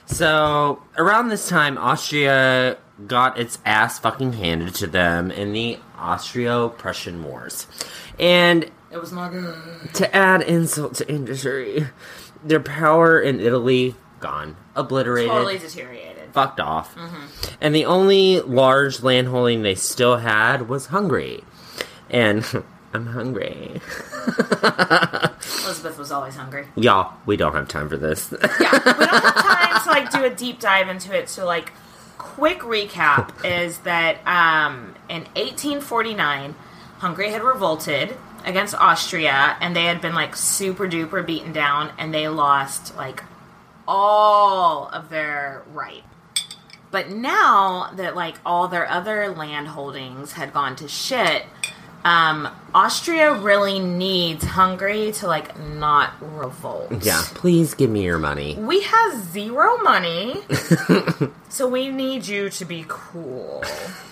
[0.07, 6.71] So, around this time, Austria got its ass fucking handed to them in the Austro
[6.71, 7.67] Prussian Wars.
[8.19, 9.55] And it was not good.
[9.95, 11.87] to add insult to injury,
[12.45, 16.33] their power in Italy gone, obliterated, Totally deteriorated.
[16.33, 16.95] fucked off.
[16.95, 17.55] Mm-hmm.
[17.61, 21.43] And the only large landholding they still had was Hungary.
[22.09, 22.45] And
[22.97, 23.83] I'm hungry.
[25.65, 26.67] Elizabeth was always hungry.
[26.77, 28.33] Y'all, we don't have time for this.
[28.33, 31.29] Yeah, we don't have time to like do a deep dive into it.
[31.29, 31.75] So, like,
[32.17, 36.55] quick recap is that um, in 1849,
[36.99, 42.15] Hungary had revolted against Austria, and they had been like super duper beaten down, and
[42.15, 43.23] they lost like
[43.87, 46.03] all of their right.
[46.91, 51.45] But now that like all their other land holdings had gone to shit,
[52.07, 57.05] um, Austria really needs Hungary to like not revolt.
[57.05, 58.55] yeah, please give me your money.
[58.55, 60.37] We have zero money,
[61.49, 63.65] so we need you to be cool.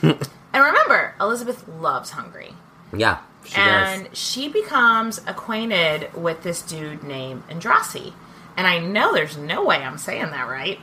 [0.03, 0.19] and
[0.53, 2.55] remember, Elizabeth loves Hungary.
[2.93, 4.19] Yeah, she and does.
[4.19, 8.13] she becomes acquainted with this dude named Andrassy.
[8.57, 10.81] And I know there's no way I'm saying that right,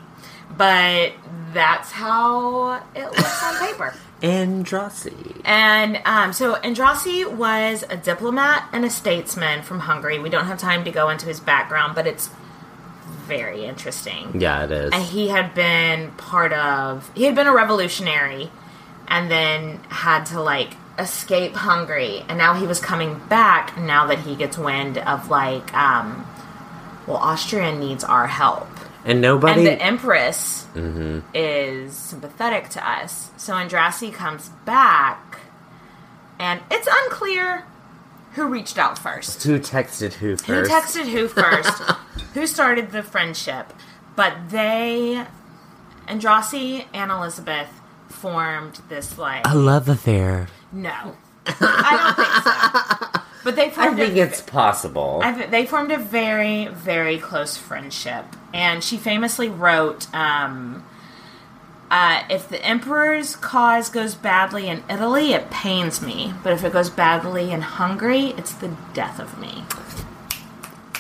[0.58, 1.12] but
[1.54, 3.96] that's how it looks on paper.
[4.22, 5.42] Andrassy.
[5.44, 10.20] And um, so Andrassy was a diplomat and a statesman from Hungary.
[10.20, 12.30] We don't have time to go into his background, but it's
[13.26, 14.40] very interesting.
[14.40, 14.94] Yeah, it is.
[14.94, 18.52] And he had been part of, he had been a revolutionary
[19.08, 22.24] and then had to like escape Hungary.
[22.28, 26.28] And now he was coming back now that he gets wind of like, um,
[27.08, 28.68] well, Austria needs our help.
[29.06, 29.60] And nobody.
[29.60, 31.20] And the Empress mm-hmm.
[31.34, 33.32] is sympathetic to us.
[33.38, 35.40] So Andrassy comes back,
[36.40, 37.66] and it's unclear
[38.34, 39.44] who reached out first.
[39.44, 40.46] Who texted who first?
[40.46, 41.82] Who texted who first?
[42.34, 43.74] who started the friendship?
[44.16, 45.26] But they,
[46.08, 47.70] Andrassy and Elizabeth,
[48.10, 50.48] formed this like A love affair.
[50.72, 51.16] no,
[51.48, 53.08] I don't think so.
[53.44, 55.22] But they I think a, it's possible.
[55.24, 60.86] I they formed a very, very close friendship, and she famously wrote, um,
[61.90, 66.72] uh, "If the emperor's cause goes badly in Italy, it pains me, but if it
[66.72, 69.64] goes badly in Hungary, it's the death of me."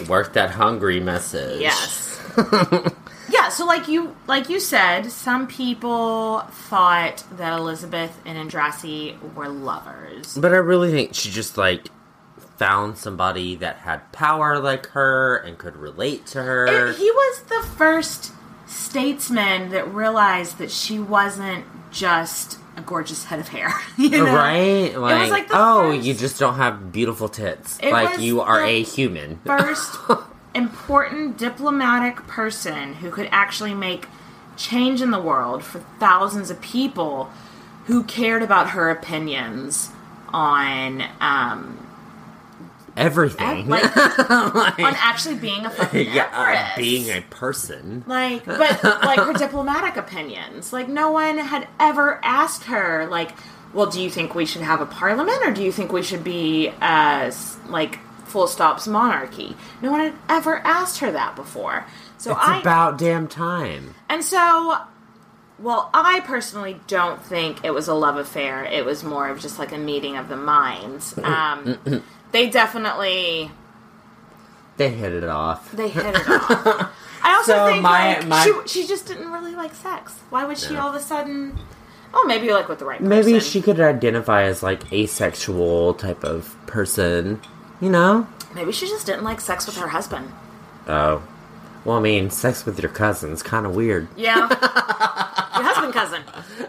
[0.07, 1.61] Work that hungry message.
[1.61, 2.19] Yes.
[3.29, 9.47] yeah, so like you like you said, some people thought that Elizabeth and Andrassy were
[9.47, 10.35] lovers.
[10.35, 11.87] But I really think she just like
[12.61, 16.67] found somebody that had power like her and could relate to her.
[16.67, 18.31] It- he was the first
[18.67, 23.73] statesman that realized that she wasn't just a gorgeous head of hair.
[23.97, 24.25] You know?
[24.35, 24.95] Right?
[24.95, 27.79] Like, like the oh, first- you just don't have beautiful tits.
[27.81, 29.39] It like was you are a human.
[29.45, 29.95] First
[30.53, 34.05] important diplomatic person who could actually make
[34.55, 37.31] change in the world for thousands of people
[37.85, 39.89] who cared about her opinions
[40.31, 41.80] on um
[42.97, 43.67] Everything.
[43.69, 43.83] like
[44.29, 46.29] on actually being a fucking yeah,
[46.73, 48.03] uh, being a person.
[48.07, 53.31] like but like her diplomatic opinions like no one had ever asked her like
[53.73, 56.23] well do you think we should have a parliament or do you think we should
[56.23, 61.85] be uh s- like full stops monarchy no one had ever asked her that before
[62.17, 63.95] so It's i about damn time.
[64.09, 64.77] and so
[65.59, 69.59] well i personally don't think it was a love affair it was more of just
[69.59, 71.77] like a meeting of the minds um
[72.31, 73.51] they definitely
[74.77, 75.71] They hit it off.
[75.71, 76.91] they hit it off.
[77.23, 80.13] I also So think my- like, my- she, she just didn't really like sex.
[80.29, 81.59] Why would she all of a sudden?
[82.13, 83.09] Oh, maybe like with the right person.
[83.09, 87.39] Maybe she could identify as like asexual type of person.
[87.79, 88.27] You know?
[88.53, 90.31] Maybe she just didn't like sex with her husband.
[90.87, 91.23] Oh.
[91.85, 94.07] Well, I mean, sex with your cousin's kind of weird.
[94.15, 96.21] Yeah, your husband, cousin,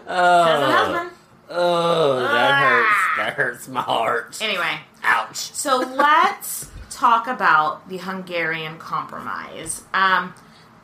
[0.07, 0.43] oh.
[0.47, 1.09] cousin, husband.
[1.53, 2.55] Oh, that Ah.
[2.57, 3.17] hurts.
[3.17, 4.37] That hurts my heart.
[4.41, 5.35] Anyway, Ouch.
[5.35, 9.83] so let's talk about the Hungarian Compromise.
[9.93, 10.33] Um,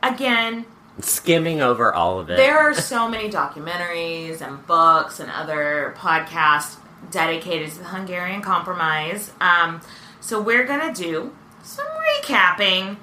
[0.02, 0.66] again,
[1.00, 2.36] Skimming over all of it.
[2.36, 6.76] There are so many documentaries and books and other podcasts
[7.10, 9.30] dedicated to the Hungarian Compromise.
[9.40, 9.80] Um,
[10.20, 11.86] so we're gonna do some
[12.20, 12.96] recapping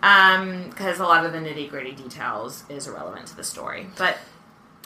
[0.00, 3.86] because a lot of the nitty gritty details is irrelevant to the story.
[3.96, 4.16] But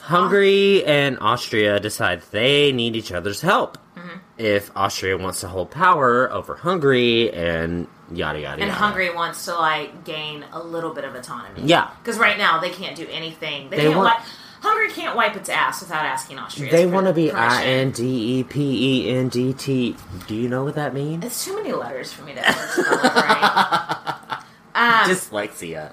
[0.01, 3.78] Hungary and Austria decide they need each other's help.
[3.96, 4.18] Mm-hmm.
[4.38, 8.72] If Austria wants to hold power over Hungary and yada yada and yada.
[8.72, 11.62] Hungary wants to like gain a little bit of autonomy.
[11.64, 11.90] Yeah.
[12.03, 13.68] because right now they can't do anything.
[13.70, 13.96] They, They can't.
[13.98, 14.20] want-
[14.62, 16.70] Hungary can't wipe its ass without asking Austria.
[16.70, 17.30] They want to be.
[17.30, 19.96] I N D E P E N D T.
[20.26, 21.24] Do you know what that means?
[21.24, 24.26] It's too many letters for me to right.
[24.74, 25.90] Um, Dyslexia.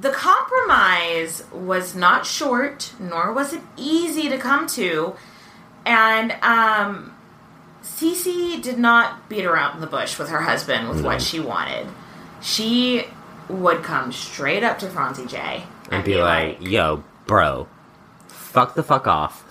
[0.00, 5.16] The compromise was not short, nor was it easy to come to,
[5.84, 7.12] and um,
[7.82, 11.88] Sisi did not beat around the bush with her husband with what she wanted.
[12.40, 13.04] She
[13.48, 17.66] would come straight up to Franzi J and be like, "Yo, bro,
[18.28, 19.44] fuck the fuck off."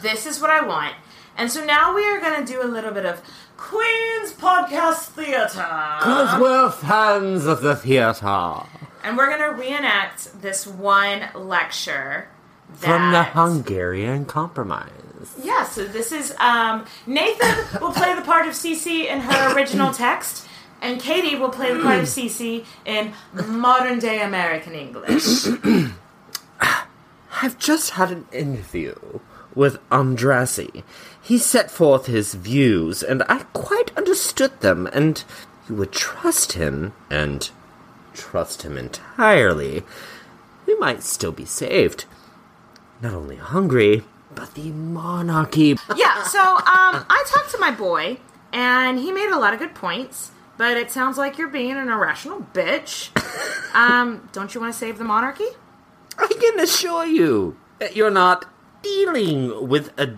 [0.00, 0.94] "This is what I want."
[1.36, 3.20] And so now we are going to do a little bit of
[3.60, 5.66] Queen's Podcast Theater.
[6.00, 8.62] Cause we're fans of the theater
[9.04, 12.28] And we're going to reenact this one lecture
[12.72, 14.90] from the Hungarian Compromise.
[15.42, 19.92] Yeah, so this is um, Nathan will play the part of Sisi in her original
[19.92, 20.48] text,
[20.80, 23.12] and Katie will play the part of Sisi in
[23.46, 25.46] modern day American English.
[27.42, 29.20] I've just had an interview
[29.54, 30.82] with Andrassy.
[31.30, 35.22] He set forth his views, and I quite understood them, and
[35.68, 37.48] you would trust him, and
[38.12, 39.84] trust him entirely.
[40.66, 42.06] We might still be saved.
[43.00, 44.02] Not only Hungary,
[44.34, 45.76] but the monarchy.
[45.96, 48.18] yeah, so um, I talked to my boy,
[48.52, 51.88] and he made a lot of good points, but it sounds like you're being an
[51.88, 53.10] irrational bitch.
[53.72, 55.46] Um, don't you want to save the monarchy?
[56.18, 58.46] I can assure you that you're not
[58.82, 60.16] dealing with a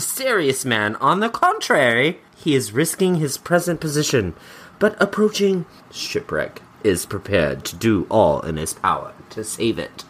[0.00, 0.96] serious man.
[0.96, 4.34] On the contrary, he is risking his present position,
[4.78, 10.04] but approaching shipwreck is prepared to do all in his power to save it.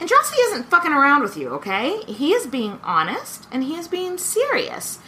[0.00, 2.02] Andrassy isn't fucking around with you, okay?
[2.04, 4.98] He is being honest and he is being serious.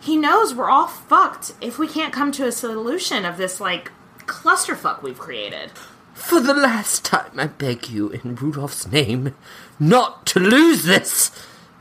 [0.00, 3.92] He knows we're all fucked if we can't come to a solution of this, like,
[4.26, 5.70] clusterfuck we've created.
[6.14, 9.34] For the last time, I beg you, in Rudolph's name,
[9.78, 11.30] not to lose this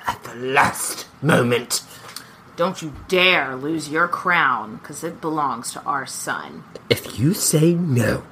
[0.09, 1.83] at the last moment.
[2.55, 6.63] Don't you dare lose your crown, because it belongs to our son.
[6.89, 8.23] If you say no,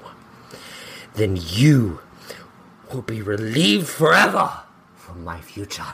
[1.14, 2.00] then you
[2.92, 4.64] will be relieved forever
[4.96, 5.94] from my future.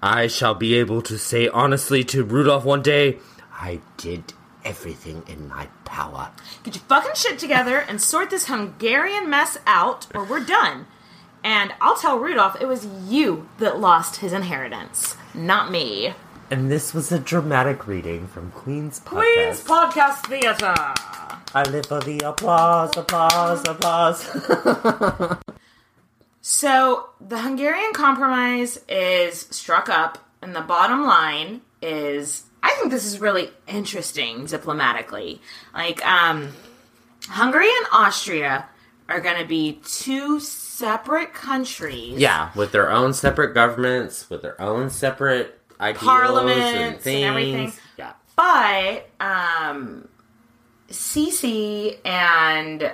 [0.00, 3.18] I shall be able to say honestly to Rudolph one day,
[3.52, 4.34] I did
[4.64, 6.30] everything in my power.
[6.62, 10.86] Get your fucking shit together and sort this Hungarian mess out, or we're done.
[11.46, 16.12] And I'll tell Rudolph it was you that lost his inheritance, not me.
[16.50, 19.10] And this was a dramatic reading from Queen's Podcast.
[19.10, 20.74] Queen's Podcast Theatre.
[21.54, 25.38] I live for the applause, applause, applause.
[26.48, 33.04] So the Hungarian compromise is struck up, and the bottom line is I think this
[33.04, 35.40] is really interesting diplomatically.
[35.74, 36.52] Like, um,
[37.28, 38.66] Hungary and Austria
[39.08, 40.38] are going to be two
[40.76, 42.18] separate countries.
[42.18, 47.24] yeah, with their own separate governments, with their own separate ideals Parliaments and and things.
[47.26, 47.72] everything.
[47.98, 48.12] Yeah.
[48.36, 50.08] But um,
[50.88, 52.92] Sisi and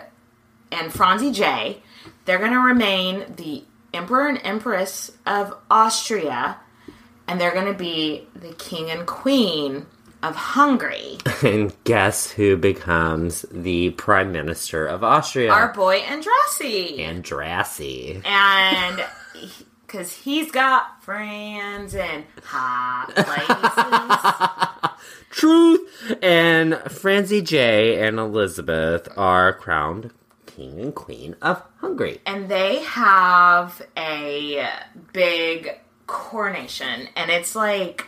[0.70, 1.82] and Franzi J,
[2.24, 6.58] they're going to remain the emperor and empress of Austria,
[7.28, 9.86] and they're going to be the king and queen
[10.22, 11.18] of Hungary.
[11.42, 15.50] And guess who becomes the prime minister of Austria?
[15.50, 18.24] Our boy Andrassy, Andrassy.
[18.24, 19.04] and
[19.86, 24.90] because he's got friends in high places.
[25.30, 26.16] Truth.
[26.22, 30.12] And Francie J and Elizabeth are crowned
[30.46, 32.20] king and queen of Hungary.
[32.26, 34.68] and they have a
[35.12, 38.06] big coronation and it's like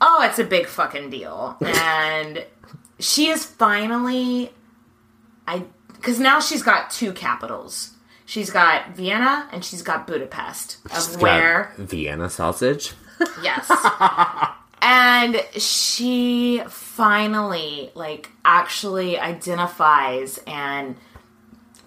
[0.00, 2.44] oh it's a big fucking deal and
[2.98, 4.50] she is finally
[5.46, 7.92] i because now she's got two capitals
[8.26, 12.92] she's got vienna and she's got budapest of She's where Vienna sausage.
[13.42, 13.68] Yes.
[14.80, 20.94] and she finally, like, actually identifies and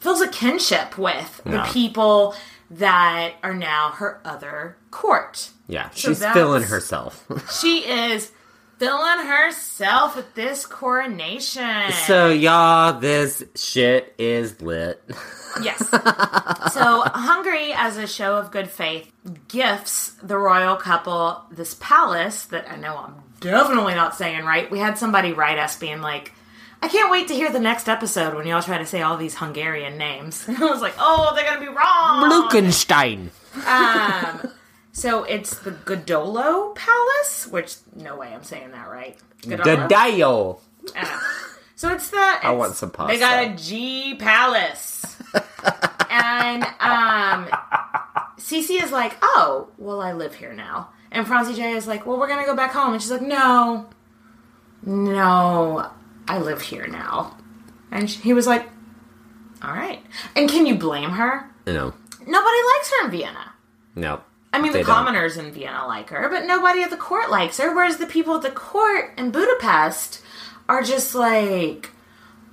[0.02, 1.66] feels a kinship with Yeah.
[1.66, 2.36] the people
[2.72, 5.50] that are now her other court.
[5.68, 7.26] Yeah, So she's filling herself.
[7.60, 8.32] She is
[8.80, 11.92] filling herself at this coronation.
[12.08, 15.02] so, y'all, this shit is lit.
[15.62, 15.86] Yes.
[15.90, 19.12] so Hungary, as a show of good faith,
[19.50, 24.72] gifts the royal couple this palace that I know I'm definitely not saying right.
[24.72, 26.32] We had somebody write us being like,
[26.82, 29.36] I can't wait to hear the next episode when y'all try to say all these
[29.36, 30.46] Hungarian names.
[30.48, 32.50] I was like, oh, they're going to be wrong.
[32.50, 33.30] Blukenstein.
[33.68, 34.52] Um,
[34.92, 39.18] so it's the Godolo Palace, which, no way I'm saying that right.
[39.44, 40.60] Godolo?
[40.96, 41.20] Uh,
[41.76, 42.18] so it's the.
[42.18, 43.14] I want some pasta.
[43.14, 45.18] They got a G Palace,
[46.12, 47.48] and um,
[48.38, 52.20] Sisi is like, "Oh, well, I live here now." And Francie J is like, "Well,
[52.20, 53.90] we're gonna go back home," and she's like, "No,
[54.86, 55.92] no,
[56.32, 57.38] I live here now."
[57.92, 58.68] And she, he was like,
[59.62, 60.02] "All right."
[60.36, 61.50] And can you blame her?
[61.68, 61.94] No.
[62.26, 63.54] Nobody likes her in Vienna.
[63.96, 64.22] No.
[64.54, 64.86] I mean, the don't.
[64.88, 67.74] commoners in Vienna like her, but nobody at the court likes her.
[67.74, 70.22] Whereas the people at the court in Budapest
[70.68, 71.90] are just like,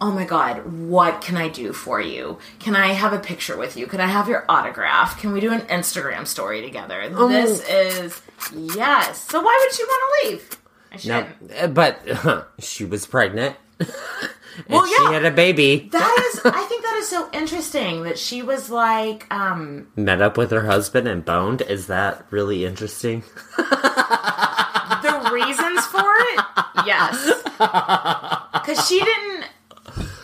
[0.01, 2.39] oh my god, what can I do for you?
[2.61, 3.87] Can I have a picture with you?
[3.89, 5.21] Can I have your autograph?
[5.21, 7.03] Can we do an Instagram story together?
[7.15, 7.29] Oh.
[7.29, 8.23] This is,
[8.77, 9.23] yes.
[9.29, 10.51] So why would she want to leave?
[10.93, 11.63] I No, shouldn't.
[11.63, 13.57] uh, but she was pregnant.
[14.69, 15.89] Well, she had a baby.
[15.93, 20.37] That is, I think that is so interesting that she was like, um, Met up
[20.37, 21.63] with her husband and boned.
[21.63, 23.23] Is that really interesting?
[25.03, 26.45] the reasons for it
[26.87, 27.43] yes
[28.53, 29.45] because she didn't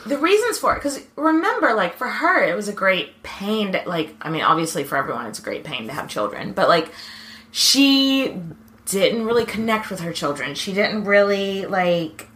[0.07, 3.83] the reasons for it because remember like for her it was a great pain to
[3.87, 6.91] like i mean obviously for everyone it's a great pain to have children but like
[7.51, 8.37] she
[8.87, 12.29] didn't really connect with her children she didn't really like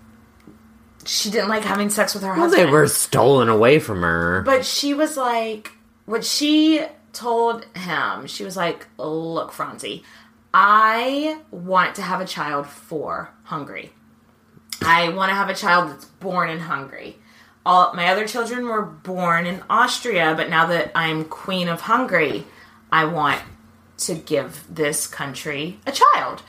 [1.08, 4.42] she didn't like having sex with her Well, husband they were stolen away from her.
[4.42, 5.72] but she was like,
[6.04, 10.04] what she told him, she was like, look, Franzi,
[10.54, 13.90] I want to have a child for Hungary.
[14.82, 17.16] I want to have a child that's born in Hungary.
[17.66, 22.44] All my other children were born in Austria, but now that I'm queen of Hungary,
[22.90, 23.40] I want
[23.98, 26.42] to give this country a child.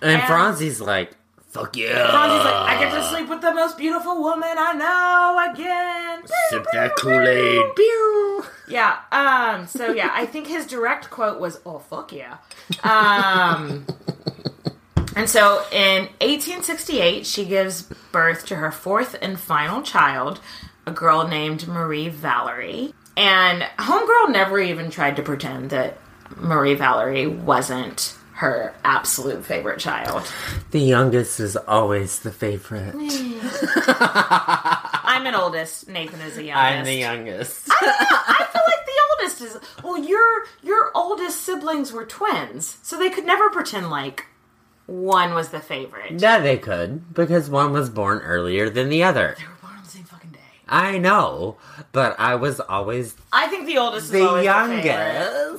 [0.00, 1.12] and and- Franzi's like,
[1.54, 2.10] fuck yeah.
[2.10, 6.26] Franzi's like, I get to sleep with the most beautiful woman I know again.
[6.50, 7.62] Sip that Kool-Aid.
[7.76, 8.44] Pew.
[8.68, 8.98] Yeah.
[9.12, 9.66] Um.
[9.66, 12.38] So yeah, I think his direct quote was, "Oh fuck yeah."
[12.82, 13.86] Um.
[15.16, 20.40] and so in 1868, she gives birth to her fourth and final child,
[20.86, 22.94] a girl named Marie Valerie.
[23.16, 25.98] And Homegirl never even tried to pretend that
[26.36, 30.30] Marie Valerie wasn't her absolute favorite child.
[30.72, 32.94] The youngest is always the favorite.
[33.96, 35.88] I'm an oldest.
[35.88, 36.78] Nathan is the youngest.
[36.78, 37.68] I'm the youngest.
[37.70, 39.98] I feel like the oldest is well.
[39.98, 44.26] Your your oldest siblings were twins, so they could never pretend like
[44.86, 46.20] one was the favorite.
[46.20, 49.36] yeah, they could because one was born earlier than the other.
[49.38, 50.38] They were born on the same fucking day.
[50.68, 51.56] I know,
[51.92, 55.58] but I was always I think the oldest the is always The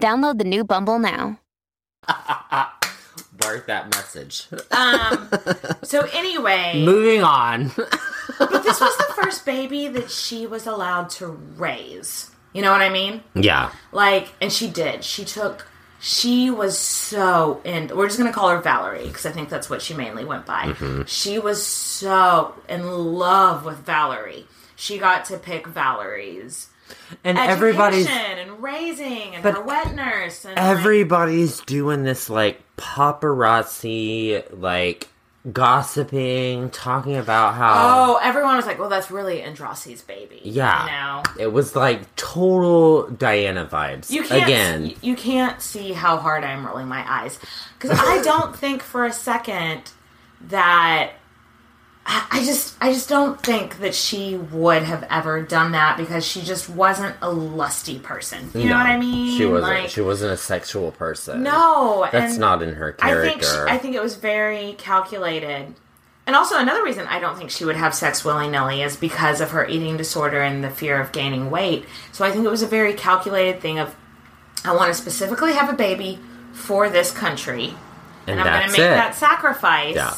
[0.00, 1.38] Download the new Bumble now.
[3.42, 4.46] Work that message.
[4.70, 5.28] Um.
[5.82, 7.70] So anyway, Moving on.
[8.38, 12.30] but this was the first baby that she was allowed to raise.
[12.54, 13.22] You know what I mean?
[13.34, 13.70] yeah.
[13.92, 15.04] Like, and she did.
[15.04, 15.68] She took.
[16.00, 17.88] She was so in.
[17.94, 20.74] We're just gonna call her Valerie because I think that's what she mainly went by.
[21.06, 24.46] She was so in love with Valerie.
[24.76, 26.68] She got to pick Valerie's
[27.24, 32.28] And education everybody's and raising and But her wet nurse and like- everybody's doing this
[32.30, 35.08] like paparazzi like
[35.52, 37.74] gossiping, talking about how
[38.14, 40.84] Oh, everyone was like, "Well, that's really Andrassy's baby." yeah.
[40.84, 41.22] you know.
[41.44, 44.10] It was like total Diana vibes.
[44.10, 44.94] You can't again.
[45.02, 47.38] You can't see how hard I'm rolling my eyes
[47.78, 49.92] because I don't think for a second
[50.48, 51.12] that
[52.08, 56.24] I, I just I just don't think that she would have ever done that because
[56.24, 58.48] she just wasn't a lusty person.
[58.54, 59.36] You know what I mean?
[59.36, 59.72] She wasn't.
[59.74, 61.42] Like, she wasn't a sexual person.
[61.42, 63.30] no, that's not in her I character.
[63.30, 65.74] think she, I think it was very calculated.
[66.28, 69.40] And also another reason I don't think she would have sex willy nilly is because
[69.40, 71.86] of her eating disorder and the fear of gaining weight.
[72.12, 73.94] So I think it was a very calculated thing of
[74.64, 76.18] I want to specifically have a baby
[76.52, 77.74] for this country,
[78.26, 78.94] and, And I'm going to make it.
[78.94, 79.94] that sacrifice.
[79.94, 80.14] Yeah.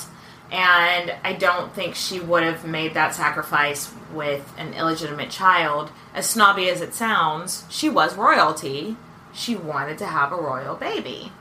[0.51, 5.90] And I don't think she would have made that sacrifice with an illegitimate child.
[6.14, 8.96] As snobby as it sounds, she was royalty.
[9.34, 11.32] She wanted to have a royal baby.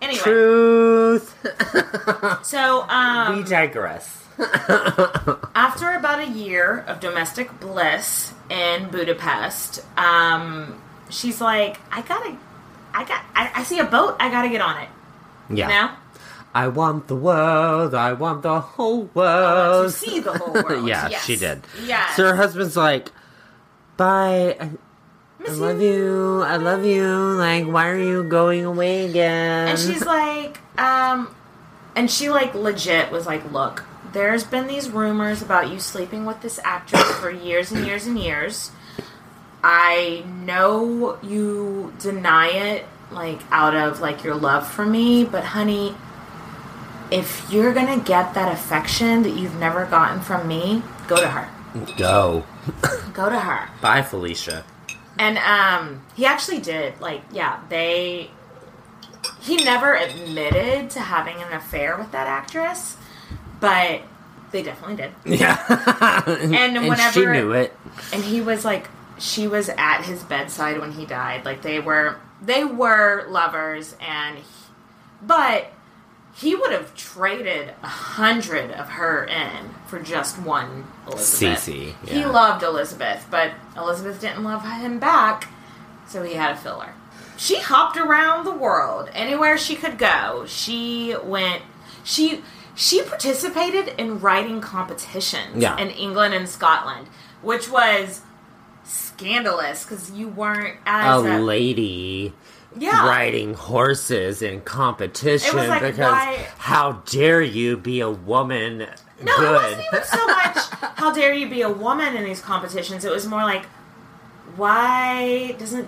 [0.00, 1.34] Anyway, Truth.
[2.46, 4.24] so um, we digress.
[4.38, 10.80] after about a year of domestic bliss in Budapest, um,
[11.10, 12.36] she's like, I gotta,
[12.94, 14.88] I got, I, I see a boat, I gotta get on it.
[15.50, 15.66] Yeah.
[15.66, 15.94] You know,
[16.54, 17.94] I want the world.
[17.94, 19.92] I want the whole world.
[19.92, 20.88] to see the whole world.
[20.88, 21.24] yeah, Yes.
[21.24, 21.62] she did.
[21.84, 22.14] Yeah.
[22.14, 23.10] So her husband's like,
[23.96, 24.56] "Bye.
[24.60, 24.70] I,
[25.46, 26.42] I love you.
[26.42, 27.06] I love you.
[27.06, 31.34] Like, why are you going away again?" And she's like, um,
[31.94, 36.40] and she like legit was like, look, there's been these rumors about you sleeping with
[36.40, 38.70] this actress for years and years and years.
[39.62, 45.94] I know you deny it, like out of like your love for me, but honey,
[47.10, 51.48] if you're gonna get that affection that you've never gotten from me, go to her.
[51.96, 52.44] go.
[53.14, 53.68] Go to her.
[53.80, 54.64] Bye, Felicia.
[55.18, 57.00] And um he actually did.
[57.00, 58.30] Like, yeah, they
[59.40, 62.96] he never admitted to having an affair with that actress,
[63.60, 64.02] but
[64.52, 65.12] they definitely did.
[65.40, 66.22] Yeah.
[66.26, 67.74] And, and whenever she knew it.
[68.12, 68.88] and he was like
[69.18, 71.44] she was at his bedside when he died.
[71.44, 74.44] Like they were they were lovers and he,
[75.22, 75.72] but
[76.38, 81.66] he would have traded a hundred of her in for just one Elizabeth.
[81.66, 85.48] Sisi, He loved Elizabeth, but Elizabeth didn't love him back,
[86.06, 86.94] so he had a filler.
[87.36, 90.44] She hopped around the world anywhere she could go.
[90.46, 91.62] She went.
[92.04, 92.42] She
[92.74, 95.76] she participated in writing competitions Yeah.
[95.78, 97.08] in England and Scotland,
[97.42, 98.20] which was
[99.18, 102.32] scandalous because you weren't A as a, lady
[102.78, 103.06] Yeah.
[103.06, 108.78] riding horses in competition like, because why- how dare you be a woman
[109.22, 109.44] No, good?
[109.44, 110.56] it wasn't even so much
[110.96, 113.04] how dare you be a woman in these competitions.
[113.04, 113.64] It was more like
[114.56, 115.86] why doesn't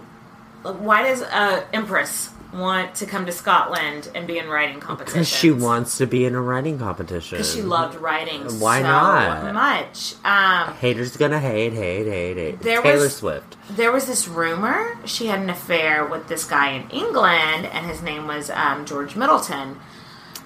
[0.63, 5.21] why does a empress want to come to Scotland and be in writing competition.
[5.21, 7.39] Because she wants to be in a writing competition.
[7.39, 9.55] Because she loved writing Why so not?
[9.55, 10.15] much.
[10.25, 12.61] Um, Haters gonna hate, hate, hate, hate.
[12.61, 13.57] There Taylor was- Swift.
[13.71, 18.03] there was this rumor she had an affair with this guy in England, and his
[18.03, 19.79] name was um, George Middleton.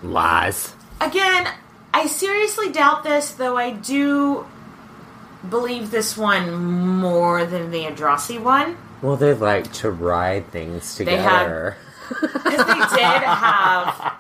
[0.03, 0.75] Lies.
[1.01, 1.49] Again,
[1.93, 4.47] I seriously doubt this, though I do
[5.49, 8.77] believe this one more than the Andrassy one.
[9.03, 11.77] Well, they like to ride things They had- together.
[12.09, 14.15] Because they did have.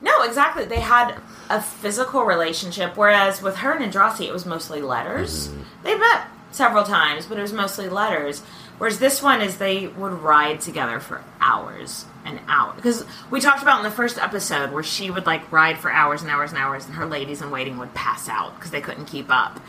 [0.00, 0.64] No, exactly.
[0.64, 1.16] They had
[1.50, 5.48] a physical relationship, whereas with her and Andrassy, it was mostly letters.
[5.48, 5.62] Mm-hmm.
[5.84, 8.42] They met several times, but it was mostly letters.
[8.78, 12.76] Whereas this one is they would ride together for hours and hours.
[12.76, 16.22] Because we talked about in the first episode where she would like ride for hours
[16.22, 19.06] and hours and hours, and her ladies in waiting would pass out because they couldn't
[19.06, 19.60] keep up.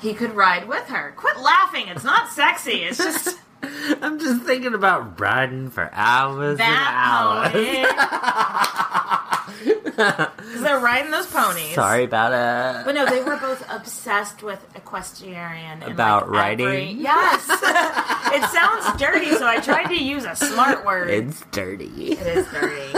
[0.00, 1.12] He could ride with her.
[1.16, 1.88] Quit laughing.
[1.88, 2.84] It's not sexy.
[2.84, 3.38] It's just
[4.02, 9.12] I'm just thinking about riding for hours that and hours.
[9.56, 10.28] Because
[10.60, 11.74] they're riding those ponies.
[11.74, 12.84] Sorry about it.
[12.84, 15.82] But no, they were both obsessed with equestrian.
[15.82, 17.00] About like, every- riding?
[17.00, 17.48] Yes.
[17.48, 21.08] it sounds dirty, so I tried to use a smart word.
[21.10, 22.12] it's dirty.
[22.12, 22.92] it is dirty.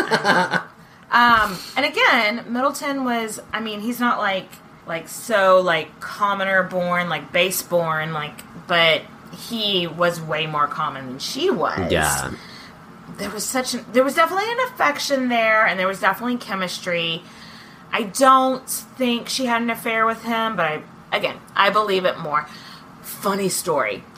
[1.10, 3.40] Um, and again, Middleton was.
[3.52, 4.48] I mean, he's not like
[4.86, 9.02] like so like commoner born, like base born, like, but
[9.32, 11.90] he was way more common than she was.
[11.90, 12.32] Yeah.
[13.18, 17.22] there was such an, there was definitely an affection there and there was definitely chemistry.
[17.92, 20.82] I don't think she had an affair with him but i
[21.16, 22.46] again i believe it more.
[23.02, 24.04] Funny story.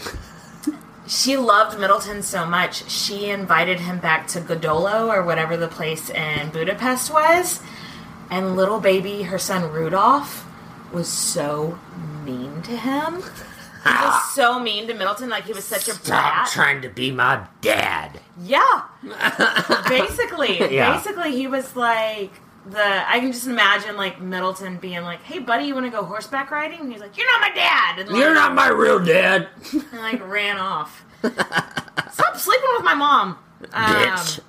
[1.07, 6.09] She loved middleton so much she invited him back to godolo or whatever the place
[6.09, 7.61] in budapest was
[8.31, 10.47] and little baby her son rudolph
[10.93, 11.81] was so
[12.25, 13.25] mean to him
[13.85, 16.89] he was so mean to middleton like he was such a Stop brat trying to
[16.89, 18.21] be my dad.
[18.43, 18.83] yeah.
[19.89, 20.95] basically, Yeah.
[20.95, 22.33] basically, he was like
[22.67, 22.79] the.
[22.83, 26.51] I can just imagine like Middleton being like, "Hey, buddy, you want to go horseback
[26.51, 29.49] riding?" And he's like, "You're not my dad." And like, You're not my real dad,
[29.73, 31.03] and, like ran off.
[31.23, 33.39] Stop sleeping with my mom,
[33.73, 34.41] Um, bitch.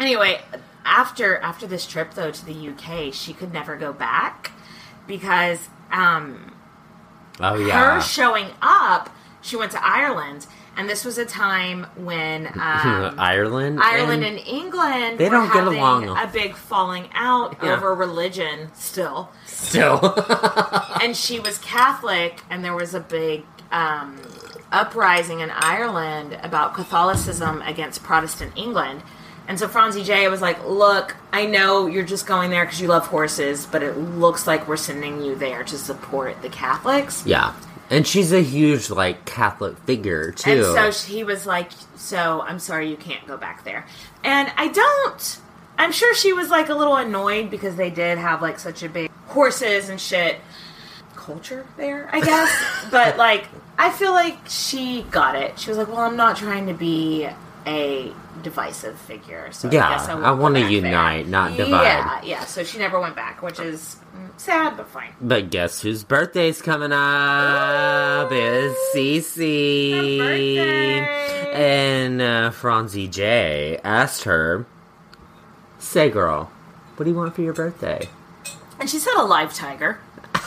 [0.00, 0.40] Anyway,
[0.84, 4.50] after after this trip though to the UK, she could never go back
[5.06, 6.51] because um,
[7.42, 7.94] oh yeah.
[7.96, 9.10] her showing up,
[9.42, 13.80] she went to Ireland, and this was a time when um, Ireland.
[13.82, 16.08] Ireland and, England They don't get along.
[16.08, 17.76] a big falling out Yeah.
[17.76, 19.30] over religion still.
[19.46, 19.98] still.
[21.02, 24.20] And she was Catholic, and there was a big um,
[24.70, 29.02] uprising in Ireland about Catholicism against Protestant England.
[29.48, 32.88] And so Francie J was like, "Look, I know you're just going there because you
[32.88, 37.52] love horses, but it looks like we're sending you there to support the Catholics." yeah.
[37.90, 40.64] And she's a huge like Catholic figure too.
[40.74, 43.84] And so he was like, "So I'm sorry you can't go back there."
[44.24, 45.38] And I don't.
[45.76, 48.88] I'm sure she was like a little annoyed because they did have like such a
[48.88, 50.38] big horses and shit
[51.16, 52.86] culture there, I guess.
[52.90, 53.46] but like,
[53.78, 55.58] I feel like she got it.
[55.58, 57.28] She was like, "Well, I'm not trying to be
[57.66, 61.82] a divisive figure, so Yeah, I guess I, I back there." unite, not divide.
[61.84, 62.44] Yeah, yeah.
[62.44, 63.96] So she never went back, which is
[64.36, 65.12] sad but fine.
[65.20, 68.30] But guess whose birthday's coming up?
[68.32, 70.18] Is Sisi.
[71.52, 74.66] And uh, Francie J asked her,
[75.78, 76.50] Say, girl,
[76.96, 78.08] what do you want for your birthday?
[78.80, 79.98] And she said a live tiger.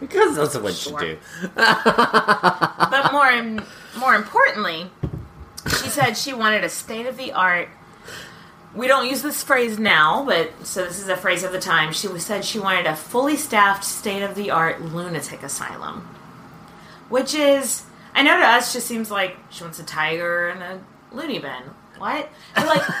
[0.00, 0.98] Because that's what Sure.
[1.04, 1.18] you do.
[1.54, 3.58] but more
[3.98, 4.90] more importantly,
[5.68, 7.68] she said she wanted a state of the art.
[8.74, 11.92] We don't use this phrase now, but so this is a phrase of the time.
[11.92, 16.08] She said she wanted a fully staffed, state of the art lunatic asylum,
[17.08, 17.84] which is
[18.14, 20.80] I know to us just seems like she wants a tiger and a
[21.14, 21.62] loony bin.
[21.98, 22.28] What?
[22.54, 23.00] But like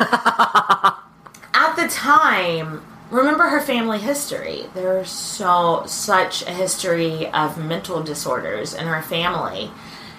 [1.54, 4.66] at the time, remember her family history.
[4.74, 9.70] There's so such a history of mental disorders in her family.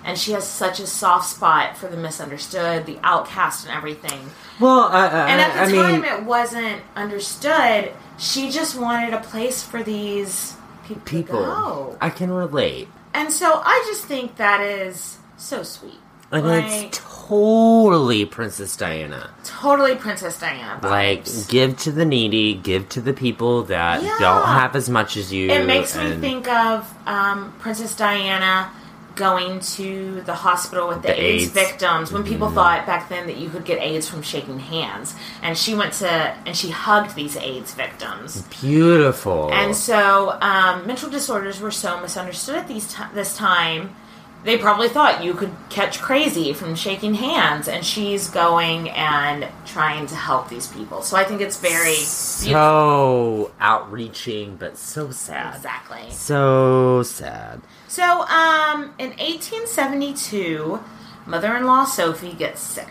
[0.03, 4.19] And she has such a soft spot for the misunderstood, the outcast, and everything.
[4.59, 7.91] Well, I, I, And at the I time, mean, it wasn't understood.
[8.17, 10.55] She just wanted a place for these
[10.87, 11.97] people, people.
[12.01, 12.87] I can relate.
[13.13, 15.99] And so I just think that is so sweet.
[16.31, 19.29] And Like, it's totally Princess Diana.
[19.43, 20.89] totally Princess Diana vibes.
[20.89, 24.15] Like, give to the needy, give to the people that Yeah.
[24.19, 25.49] don't have as much as you.
[25.49, 28.69] It makes me think of um, Princess Diana
[29.15, 31.51] going to the hospital with the, The AIDS, AIDS.
[31.51, 35.15] Victims when people thought back then that you could get AIDS from shaking hands.
[35.41, 38.41] And she went to and she hugged these AIDS victims.
[38.61, 39.51] Beautiful.
[39.51, 43.95] And so um, mental disorders were so misunderstood at these ti this time.
[44.43, 50.07] They probably thought you could catch crazy from shaking hands, and she's going and trying
[50.07, 51.03] to help these people.
[51.03, 55.55] So I think it's very So outreaching, but so sad.
[55.57, 56.09] exactly.
[56.09, 57.61] So sad.
[57.87, 60.79] So, um, in 1872,
[61.27, 62.87] mother-in-law Sophie gets sick,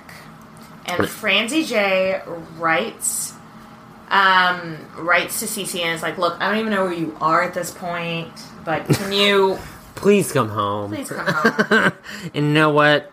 [0.86, 2.20] and Francie J
[2.59, 3.32] writes,
[4.09, 7.42] um, writes to Sisi and is like, "Look, I don't even know where you are
[7.42, 8.32] at this point,
[8.64, 9.59] but can you
[9.95, 10.93] Please come home.
[10.95, 11.93] please come home?"
[12.34, 13.11] and you know what?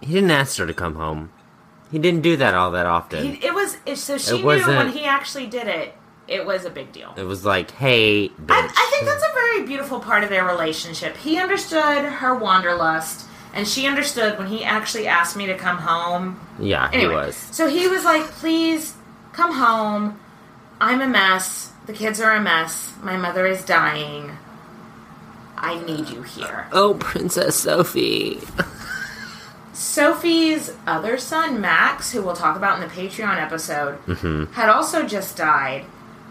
[0.00, 1.32] He didn't ask her to come home.
[1.90, 3.24] He didn't do that all that often.
[3.34, 5.94] He, it was so she It knew when he actually did it.
[6.28, 7.14] It was a big deal.
[7.16, 8.50] it was like, hey, bitch.
[8.50, 11.16] I, I think that's a very beautiful part of their relationship.
[11.16, 16.40] He understood her wanderlust, and she understood when he actually asked me to come home.
[16.58, 17.36] yeah, Anyway, he was.
[17.36, 18.94] so he was like, "Please
[19.32, 20.18] come home.
[20.80, 21.72] I'm a mess.
[21.86, 22.92] The kids are a mess.
[23.02, 24.36] My mother is dying.
[25.56, 28.40] I need you here." Oh, Princess Sophie.
[29.72, 34.52] Sophie's other son, Max, who we'll talk about in the Patreon episode, Mm-hmm.
[34.52, 35.84] had also just died.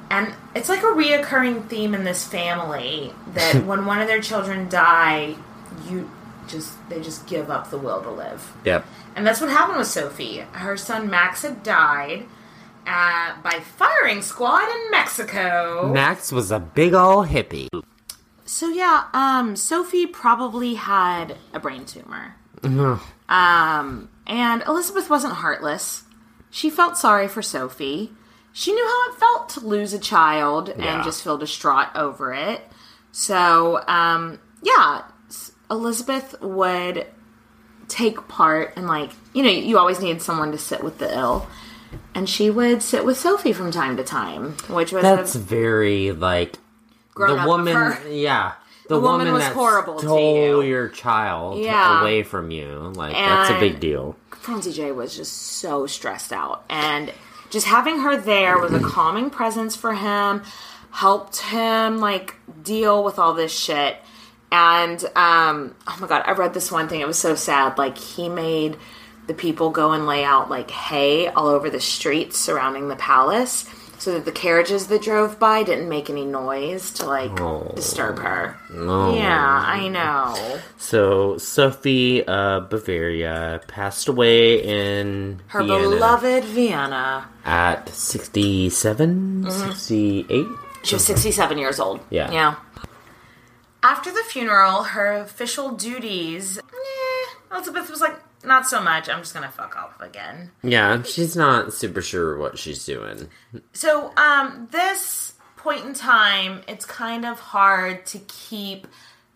[0.10, 4.68] And it's like a reoccurring theme in this family that when one of their children
[4.70, 5.36] die,
[5.88, 6.10] you
[6.48, 8.52] just they just give up the will to live.
[8.66, 8.86] Yep.
[9.16, 10.40] And that's what happened with Sophie.
[10.52, 12.26] Her son Max had died
[12.88, 15.92] uh, by firing squad in Mexico.
[15.94, 17.68] Max was a big ol' hippie.
[18.46, 22.36] So yeah, um, Sophie probably had a brain tumor.
[22.64, 26.04] Um, and Elizabeth wasn't heartless.
[26.52, 28.12] She felt sorry for Sophie.
[28.54, 30.96] She knew how it felt to lose a child Yeah.
[30.96, 32.62] and just feel distraught over it.
[33.12, 35.02] So, um, yeah,
[35.70, 37.08] Elizabeth would
[37.88, 41.48] take part and like you know you always need someone to sit with the ill,
[42.14, 46.12] and she would sit with Sophie from time to time, which was That's a very
[46.12, 46.58] like
[47.16, 47.98] grown the woman.
[48.12, 48.54] Yeah,
[48.88, 50.70] the, woman was that horrible to stole you.
[50.70, 52.02] your child Yeah.
[52.02, 52.92] away from you.
[52.96, 54.16] Like that's a big deal.
[54.30, 56.64] Francie J was just so stressed out.
[56.70, 57.12] And
[57.50, 60.44] just having her there was a calming presence for him,
[60.92, 63.98] helped him like deal with all this shit.
[64.52, 67.80] And um oh my god, I read this one thing, it was so sad.
[67.80, 68.78] Like he made
[69.28, 73.68] the people go and lay out like hay all over the streets surrounding the palace
[74.06, 77.36] so that the carriages that drove by didn't make any noise to like
[77.74, 78.56] disturb her.
[78.72, 80.60] Yeah, I know.
[80.78, 87.28] So Sophie uh, Bavaria passed away in Her Vienna beloved Vienna.
[87.46, 90.46] at 67, 68.
[90.84, 92.00] She was 67 years old.
[92.12, 92.32] Yeah.
[92.32, 92.56] Yeah.
[93.82, 98.16] After the funeral, her official duties, eh, Elizabeth was like,
[98.46, 99.10] not so much.
[99.10, 100.52] I'm just going to fuck off again.
[100.64, 103.30] Yeah, she's not super sure what she's doing.
[103.74, 108.88] So, um, this point in time, it's kind of hard to keep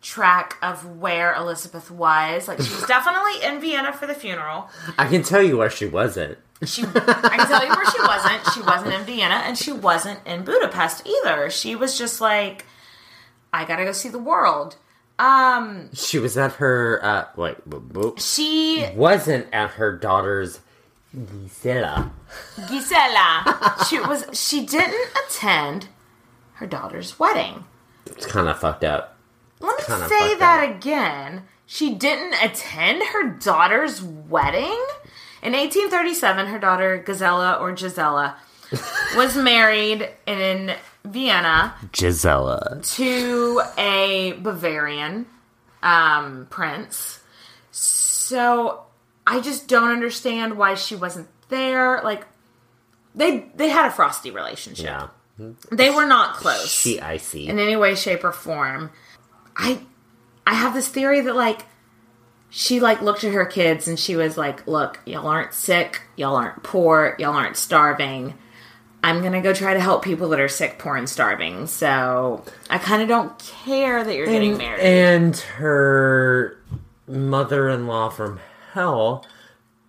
[0.01, 2.47] track of where Elizabeth was.
[2.47, 4.70] Like, she was definitely in Vienna for the funeral.
[4.97, 6.38] I can tell you where she wasn't.
[6.66, 8.53] She, I can tell you where she wasn't.
[8.53, 11.49] She wasn't in Vienna, and she wasn't in Budapest either.
[11.49, 12.66] She was just like,
[13.53, 14.76] I gotta go see the world.
[15.20, 18.20] Um, She was at her, uh, wait, boop, boop.
[18.20, 20.61] she wasn't at her daughter's
[21.13, 22.11] Gisela.
[22.70, 23.76] Gisela.
[23.89, 24.26] She was.
[24.34, 25.88] She didn't attend
[26.53, 27.65] her daughter's wedding.
[28.05, 29.17] It's kind of fucked up.
[29.59, 30.76] Let me Kinda say that up.
[30.76, 31.43] again.
[31.65, 34.78] She didn't attend her daughter's wedding.
[35.41, 38.36] In 1837, her daughter Gazella or Gisela
[39.15, 40.74] was married in
[41.06, 42.80] Vienna Gisela.
[42.82, 45.26] to a Bavarian
[45.82, 47.22] um, prince.
[47.72, 48.84] So
[49.26, 52.02] I just don't understand why she wasn't there.
[52.04, 52.26] Like
[53.16, 54.86] they they had a frosty relationship.
[54.86, 55.08] Yeah.
[55.72, 57.47] They were not close She icy.
[57.47, 58.91] in any way, shape, or form.
[59.56, 59.80] I
[60.45, 61.62] I have this theory that like
[62.50, 66.36] she like looked at her kids and she was like, "Look, y'all aren't sick, y'all
[66.36, 68.34] aren't poor, y'all aren't starving.
[69.04, 71.68] I'm gonna go try to help people that are sick, poor, and starving.
[71.68, 74.82] So I kind of don't care that you're getting married.
[74.82, 76.58] And her
[77.08, 78.39] mother-in-law from
[78.74, 79.26] hell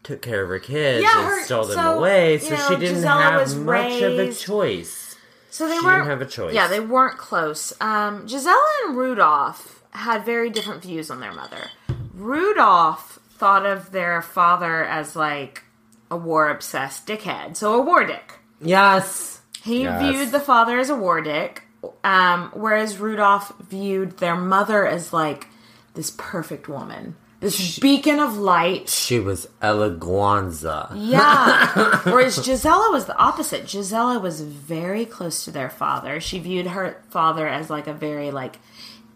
[0.02, 2.68] took care of her kids Yeah, and her- stole them so, away, you so know,
[2.68, 5.16] she didn't have much of a choice.
[5.50, 6.54] so they she weren't didn't have a choice.
[6.54, 7.72] Yeah, they weren't close.
[7.80, 11.68] Um, Gisela and Rudolph had very different views on their mother.
[12.14, 15.64] Rudolph thought of their father as like
[16.10, 18.38] a war obsessed dickhead, so a war dick.
[18.60, 19.40] Yes.
[19.62, 20.02] He Yes.
[20.02, 21.62] viewed the father as a war dick,
[22.04, 25.48] um, whereas Rudolph viewed their mother as like
[25.94, 28.88] this perfect woman, this beacon of light.
[28.88, 30.90] She was Eleganza.
[30.94, 31.98] Yeah.
[32.04, 33.66] Whereas Gisela was the opposite.
[33.66, 36.20] Gisela was very close to their father.
[36.20, 38.56] She viewed her father as like a very like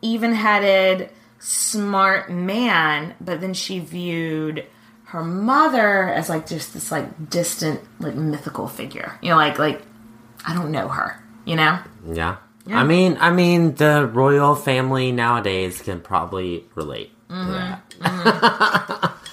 [0.02, 4.66] even-headed, smart man, but then she viewed
[5.14, 9.16] her mother as like just this like distant, like mythical figure.
[9.22, 9.80] You know, like like
[10.44, 11.22] I don't know her.
[11.44, 11.78] You know.
[12.06, 12.36] Yeah.
[12.66, 17.46] I mean, I mean, the royal family nowadays can probably relate Mm-hmm.
[17.46, 19.12] to that.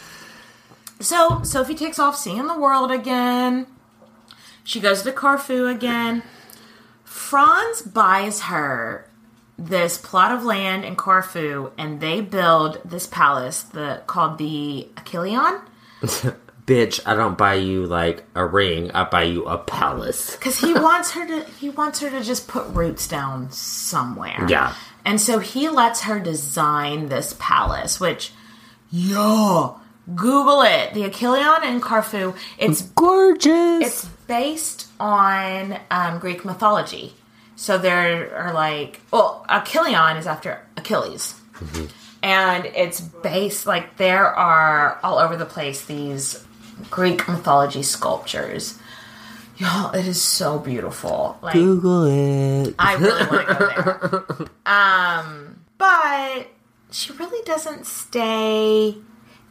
[1.01, 3.65] So Sophie takes off seeing the world again.
[4.63, 6.21] She goes to Corfu again.
[7.03, 9.09] Franz buys her
[9.57, 15.61] this plot of land in Corfu, and they build this palace the called the Achilleon.
[16.66, 18.91] Bitch, I don't buy you like a ring.
[18.91, 20.36] I buy you a palace.
[20.36, 24.74] because he wants her to he wants her to just put roots down somewhere Yeah.
[25.04, 28.32] and so he lets her design this palace which
[28.91, 29.72] yeah
[30.16, 33.82] google it the achilleon in Corfu it's Gorgeous.
[33.86, 37.14] it's based on um, greek mythology
[37.56, 41.36] so there are like well achilleon is after achilles
[42.24, 46.45] and it's based like there are all over the place these
[46.89, 48.80] greek mythology sculptures
[49.61, 51.38] Y'all, it is so beautiful.
[51.43, 52.74] Like Google it.
[52.80, 54.47] I really want to go there.
[54.65, 56.47] Um, but
[56.89, 58.95] she really doesn't stay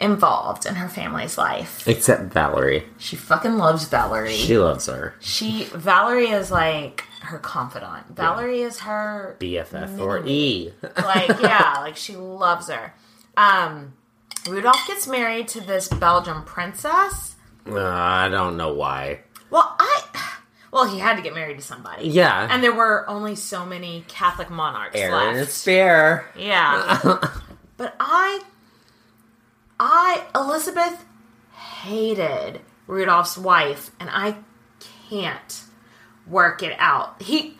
[0.00, 1.86] involved in her family's life.
[1.86, 2.86] Except Valerie.
[2.98, 4.32] She fucking loves Valerie.
[4.32, 5.14] She loves her.
[5.20, 8.06] She Valerie is like her confidant.
[8.16, 10.72] Valerie is her BFF or E.
[10.82, 12.94] like yeah, like she loves her.
[13.36, 13.94] Um,
[14.48, 17.36] Rudolph gets married to this Belgian princess.
[17.66, 19.20] Uh, I don't know why.
[19.50, 20.02] Well, I
[20.72, 22.08] well he had to get married to somebody.
[22.08, 22.48] Yeah.
[22.50, 25.52] and there were only so many Catholic monarchs Aaron left.
[25.52, 26.26] fair.
[26.36, 27.00] Yeah.
[27.76, 28.40] but I
[29.78, 31.04] I Elizabeth
[31.52, 34.38] hated Rudolph's wife and I
[35.08, 35.64] can't
[36.30, 37.20] work it out.
[37.20, 37.56] He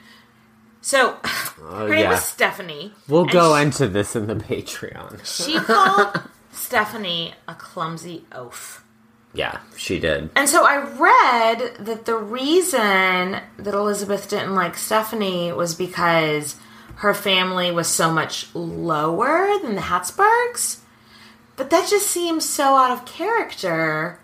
[0.81, 2.11] so oh, her name yeah.
[2.11, 2.93] was Stephanie.
[3.09, 5.25] We'll go she, into this in the Patreon.
[5.25, 6.21] She called
[6.53, 8.85] Stephanie a clumsy oaf.
[9.33, 10.31] Yeah, she did.
[10.35, 16.57] And so I read that the reason that Elizabeth didn't like Stephanie was because
[16.97, 20.83] her family was so much lower than the Habsburgs.
[21.57, 24.19] But that just seems so out of character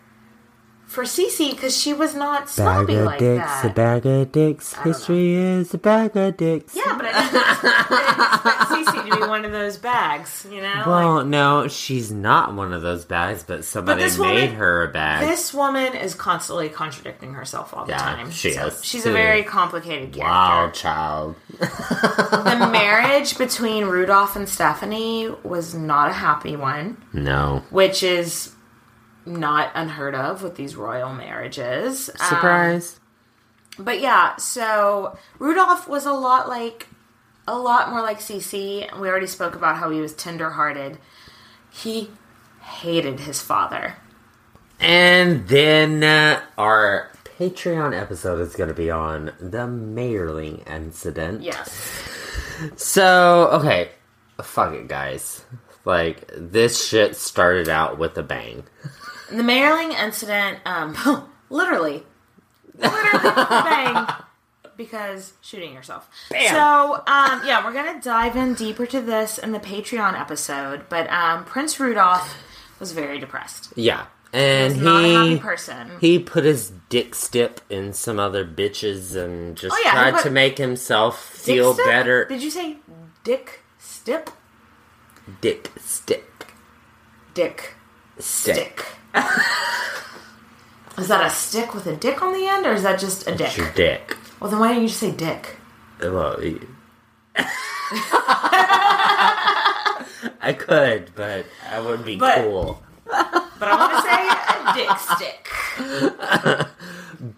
[0.86, 3.64] for Sisi because she was not snobby like that.
[3.64, 4.72] A bag of dicks.
[4.74, 6.74] History is a bag of dicks.
[6.76, 10.84] yeah, but I didn't, expect Sisi to be one of those bags, you know?
[10.86, 14.84] Well, like, no, she's not one of those bags, but somebody this made woman- her
[14.84, 15.26] a bag.
[15.28, 18.30] this woman is constantly contradicting herself all the Yeah, time.
[18.30, 18.84] she So is.
[18.84, 20.30] She's a very complicated character.
[20.30, 21.34] Wow, child.
[21.58, 27.64] the marriage between Rudolph and Stephanie was not a happy one, No.
[27.70, 28.52] which is
[29.26, 32.08] not unheard of with these royal marriages.
[32.20, 33.00] Um, Surprise.
[33.78, 36.86] but yeah, so Rudolph was a lot like
[37.48, 38.88] a lot more like Sisi.
[39.00, 40.98] We already spoke about how he was tenderhearted.
[41.70, 42.10] He
[42.62, 43.96] hated his father.
[44.80, 51.42] and then uh, our Patreon episode is going to be on the Mayerling incident.
[51.42, 51.68] Yes.
[52.76, 53.90] So, okay.
[54.42, 55.44] Fuck it, guys.
[55.84, 58.64] Like, this shit started out with a bang.
[59.30, 60.96] The Mayerling incident, um,
[61.50, 62.04] literally,
[62.78, 64.06] literally, bang,
[64.76, 66.08] because shooting yourself.
[66.30, 66.54] Bam.
[66.54, 70.88] So, um, yeah, we're gonna dive in deeper to this in the Patreon episode.
[70.88, 72.36] But um, Prince Rudolph
[72.78, 73.72] was very depressed.
[73.74, 74.06] Yeah.
[74.32, 75.90] And He was not a happy he person.
[76.00, 80.30] he put his dick stip in some other bitches and just Oh, yeah, tried to
[80.30, 81.86] make himself feel Stip?
[81.86, 82.24] better.
[82.26, 82.76] Did you say
[83.24, 84.28] Dick Stip?
[85.40, 86.52] Dick stick.
[87.34, 87.74] Dick
[88.18, 88.84] Stick.
[90.98, 93.34] Is that a stick with a dick on the end, or is that just a
[93.34, 93.48] dick?
[93.48, 94.16] It's your dick.
[94.40, 95.56] Well, then why didn't you just say dick?
[96.02, 96.66] Uh, well, you-
[100.40, 102.82] I could, but I wouldn't be But- cool.
[103.58, 104.28] But I want to say
[104.60, 105.48] a dick stick.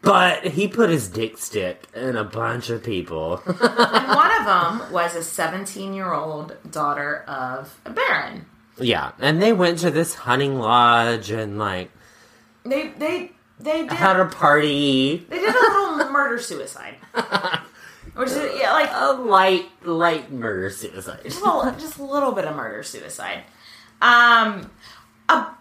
[0.02, 3.40] But he put his dick stick in a bunch of people.
[3.46, 3.56] And
[4.16, 8.46] one of them was a 17 year old daughter of a baron.
[8.80, 11.90] Yeah, and they went to this hunting lodge and like
[12.64, 15.26] They they they did had a party.
[15.28, 16.96] they did a little murder suicide,
[18.14, 21.20] which is yeah like A light, light murder suicide.
[21.24, 23.42] just a little, just a little bit of murder suicide.
[24.00, 24.70] Um,
[25.28, 25.52] uh,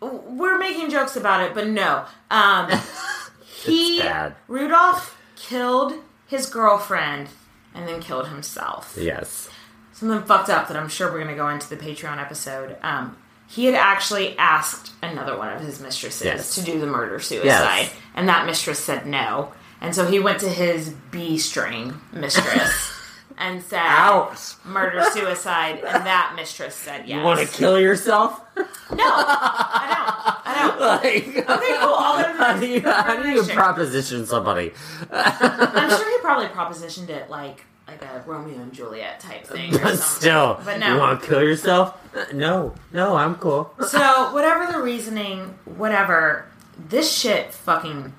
[0.00, 2.04] we're making jokes about it, but no.
[2.30, 2.70] Um,
[3.44, 4.34] he bad.
[4.48, 5.94] Rudolph killed
[6.26, 7.28] his girlfriend
[7.74, 8.96] and then killed himself.
[9.00, 9.48] Yes.
[9.94, 12.76] Something fucked up that I'm sure we're going to go into the Patreon episode.
[12.82, 13.16] Um,
[13.46, 16.54] he had actually asked another one of his mistresses Yes.
[16.56, 17.92] to do the murder suicide, Yes.
[18.14, 19.52] and that mistress said no.
[19.80, 22.92] And so he went to his B string mistress
[23.38, 24.54] and said Ouch.
[24.64, 27.16] murder suicide, and that mistress said yes.
[27.18, 28.40] You want to kill yourself?
[28.56, 28.64] No,
[28.98, 30.46] I don't.
[30.46, 30.80] I don't.
[30.80, 31.94] like, Okay, cool.
[31.96, 34.72] I'll go to the how do you, how do you proposition somebody?
[35.12, 39.74] I'm sure he probably propositioned it like like a Romeo and Juliet type thing.
[39.74, 39.96] Or But something.
[39.98, 40.94] still, but no.
[40.94, 41.98] you want to kill yourself?
[42.32, 43.72] No, no, I'm cool.
[43.88, 46.46] So whatever the reasoning, whatever,
[46.88, 48.12] this shit fucking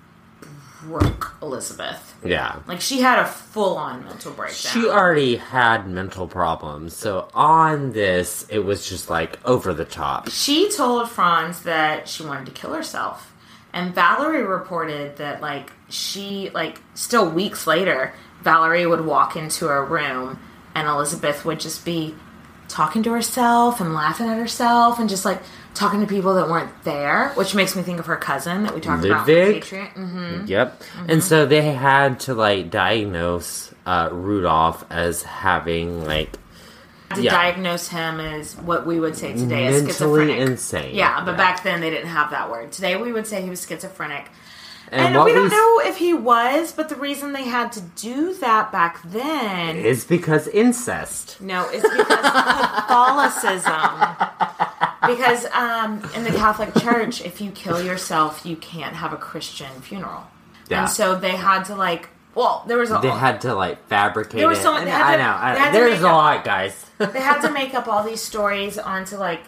[0.83, 2.13] broke Elizabeth.
[2.23, 2.59] Yeah.
[2.67, 4.55] Like she had a full on mental breakdown.
[4.55, 10.29] She already had mental problems, so on this, it was just like over the top.
[10.29, 13.31] She told Franz that she wanted to kill herself.
[13.73, 18.13] And Valerie reported that like she like still weeks later,
[18.45, 20.39] Valerie would walk into a room
[20.75, 22.15] and Elizabeth would just be
[22.67, 25.41] talking to herself and laughing at herself and just like
[25.73, 28.79] talking to people that weren't there, which makes me think of her cousin that we
[28.81, 29.55] talked about Ludwig?
[29.63, 29.89] Patriot.
[29.89, 30.81] hmm Yep.
[31.07, 36.37] And so they had to like diagnose uh, Rudolph as having like
[37.15, 37.31] To Yeah.
[37.31, 40.37] diagnose him as what we would say today as mentally schizophrenic.
[40.49, 40.95] insane.
[40.95, 42.71] Yeah, but back then they didn't have that word.
[42.71, 44.25] Today we would say he was schizophrenic.
[44.95, 48.33] And, And, we don't know if he was, but the reason they had to do
[48.35, 51.39] that back then is because incest.
[51.41, 53.73] no, it's because Catholicism.
[55.07, 59.69] Because um, in the Catholic Church, if you kill yourself, you can't have a Christian
[59.81, 60.23] funeral.
[60.69, 60.81] Yeah.
[60.81, 62.09] And so they had to like.
[62.33, 64.63] Well, there was a They had to like fabricate There was it.
[64.63, 65.65] so- I they know, had I know.
[65.65, 66.85] I There's a up- lot, guys.
[66.97, 69.41] they had to make up all these stories onto like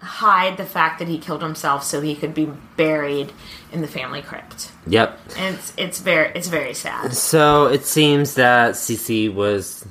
[0.00, 2.46] hide the fact that he killed himself so he could be
[2.76, 3.32] buried
[3.72, 4.70] in the family crypt.
[4.86, 5.18] yep.
[5.36, 7.12] And it's it's very it's very sad.
[7.14, 9.86] So it seems that Sisi was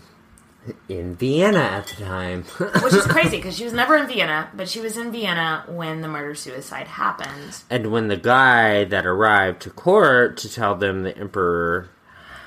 [0.88, 2.44] in Vienna at the time.
[2.84, 6.02] Which is crazy because she was never in Vienna, but she was in Vienna when
[6.02, 7.58] the murder suicide happened.
[7.70, 11.90] and when the guy that arrived to court to tell them the emperor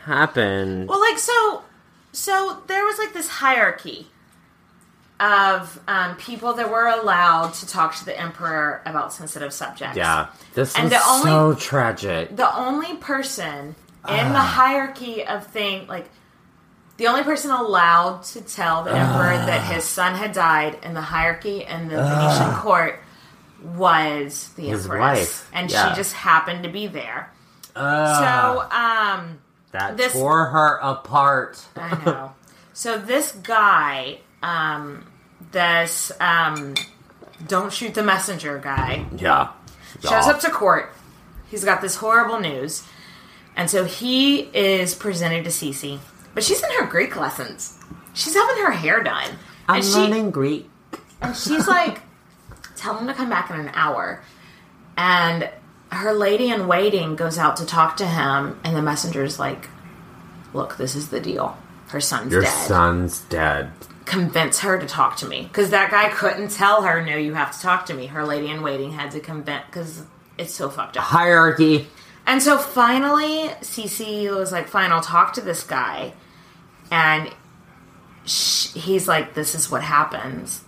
[0.05, 1.63] happened, Well, like so,
[2.13, 4.09] so there was like this hierarchy
[5.23, 9.97] of um, people that were allowed to talk to the emperor about sensitive subjects.
[9.97, 12.37] yeah, this And was the only- so tragic.
[12.37, 13.77] the only person
[14.09, 14.33] in Ah.
[14.33, 16.11] the hierarchy of thing like
[16.97, 19.47] the only person allowed to tell the emperor Ah.
[19.47, 23.01] that his son had died in the hierarchy in the Venetian court
[23.63, 25.51] was the His empress, wife.
[25.53, 25.91] and Yeah.
[25.91, 27.31] she just happened to be there.
[27.75, 29.39] So, um,
[29.71, 31.61] that this- tore her apart.
[31.77, 32.33] I know.
[32.73, 35.07] so this guy, um,
[35.53, 36.75] this um,
[37.47, 39.51] don't shoot the messenger guy, Yeah,
[40.03, 40.93] shows up to court.
[41.49, 42.83] He's got this horrible news.
[43.55, 45.99] And so he is presented to Sisi.
[46.35, 47.79] But she's in her Greek lessons.
[48.15, 49.31] She's having her hair done.
[49.69, 50.71] I'm and she learning Greek.
[51.21, 52.01] and she's like,
[52.77, 54.23] tell him to come back in an hour.
[54.97, 55.51] And
[55.91, 59.69] her lady in waiting goes out to talk to him, and the messenger's like,
[60.55, 61.57] Look, this is the deal.
[61.89, 62.67] Her son's Your dead.
[62.67, 63.71] son's dead.
[64.05, 65.43] Convince her to talk to me.
[65.45, 68.07] Because that guy couldn't tell her, No, you have to talk to me.
[68.07, 70.03] Her lady in waiting had to convince, because
[70.39, 71.05] it's so fucked up.
[71.05, 71.87] Hierarchy.
[72.27, 76.15] And so finally, Sisi was like, "Fine, I'll talk to this guy,"
[76.91, 77.31] and
[78.25, 80.63] sh- he's like, "This is what happens.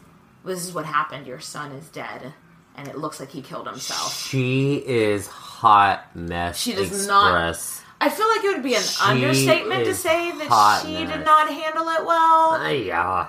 [0.45, 1.27] This is what happened.
[1.29, 2.35] Your son is dead,
[2.77, 6.59] and it looks like he killed himself." She is hot mess.
[6.59, 7.83] She does not- express.
[8.01, 11.17] I feel like it would be an understatement to say that she mess.
[11.17, 12.53] did not handle it well.
[12.53, 13.29] Uh, yeah,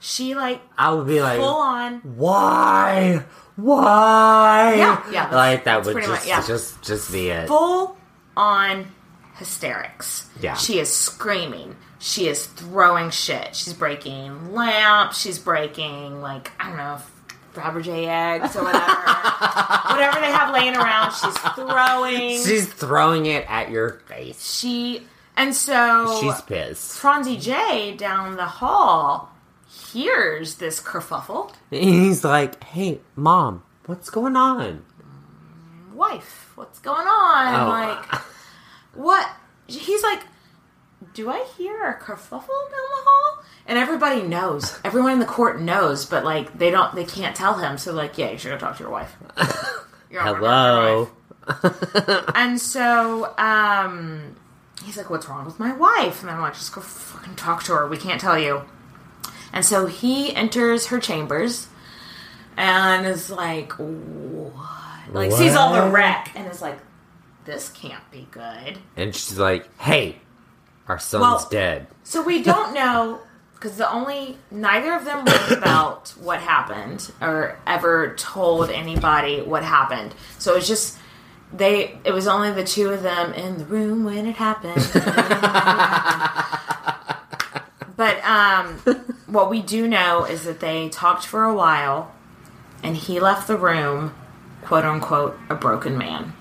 [0.00, 1.94] She like I would be like, full on.
[2.00, 3.24] why,
[3.56, 4.74] why?
[4.76, 6.46] Yeah, yeah, like that would just, much- yeah.
[6.46, 7.48] just, just be it.
[7.48, 7.96] full
[8.36, 8.86] on
[9.36, 10.28] hysterics.
[10.40, 10.54] Yeah.
[10.54, 11.76] She is screaming.
[11.98, 13.54] She is throwing shit.
[13.54, 15.20] She's breaking lamps.
[15.20, 16.98] She's breaking, like, I don't know,
[17.52, 18.84] Fabergé eggs or whatever.
[19.90, 22.42] whatever they have laying around, she's throwing.
[22.42, 24.58] She's throwing it at your face.
[24.58, 26.98] she, and so She's pissed.
[26.98, 29.32] Franzi J down the hall
[29.68, 31.52] hears this kerfuffle.
[31.70, 34.84] And he's like, "Hey, mom, what's going on?"
[35.94, 37.54] wife, what's going on?
[37.54, 37.68] Oh.
[37.68, 38.22] Like,
[38.94, 39.30] what?
[39.66, 40.20] He's like,
[41.14, 43.44] do I hear a kerfuffle down the hall?
[43.66, 44.78] And everybody knows.
[44.84, 47.78] Everyone in the court knows, but like they don't, they can't tell him.
[47.78, 49.14] So like, yeah, you should go talk to your wife.
[50.10, 51.08] You're Hello.
[51.46, 52.24] your wife.
[52.34, 54.36] And so, um,
[54.84, 56.22] he's like, what's wrong with my wife?
[56.22, 57.88] And I'm like, just go fucking talk to her.
[57.88, 58.62] We can't tell you.
[59.52, 61.68] And so he enters her chambers
[62.56, 65.12] and is like, what?
[65.12, 66.78] Like, sees all the wreck and is like,
[67.44, 68.78] this can't be good.
[68.96, 70.16] And she's like, "Hey,
[70.92, 73.20] our son's Well- dead." So we don't know
[73.54, 79.62] because the only neither of them wrote about what happened or ever told anybody what
[79.62, 80.14] happened.
[80.38, 80.98] So it was just
[81.52, 81.98] they.
[82.04, 84.90] It was only the two of them in the room when it happened.
[87.96, 88.78] but um,
[89.26, 92.12] what we do know is that they talked for a while,
[92.82, 94.14] and he left the room,
[94.62, 96.32] quote unquote, a broken man.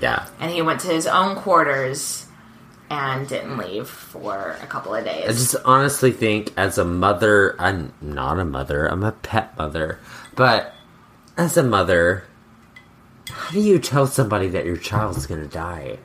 [0.00, 0.26] Yeah.
[0.40, 2.23] And he went to his own quarters
[2.90, 5.24] and didn't leave for a couple of days.
[5.24, 9.98] I just honestly think, as a mother, I'm not a mother, I'm a pet mother,
[10.36, 10.72] but
[11.36, 12.24] as a mother,
[13.30, 15.98] how do you tell somebody that your child's gonna die?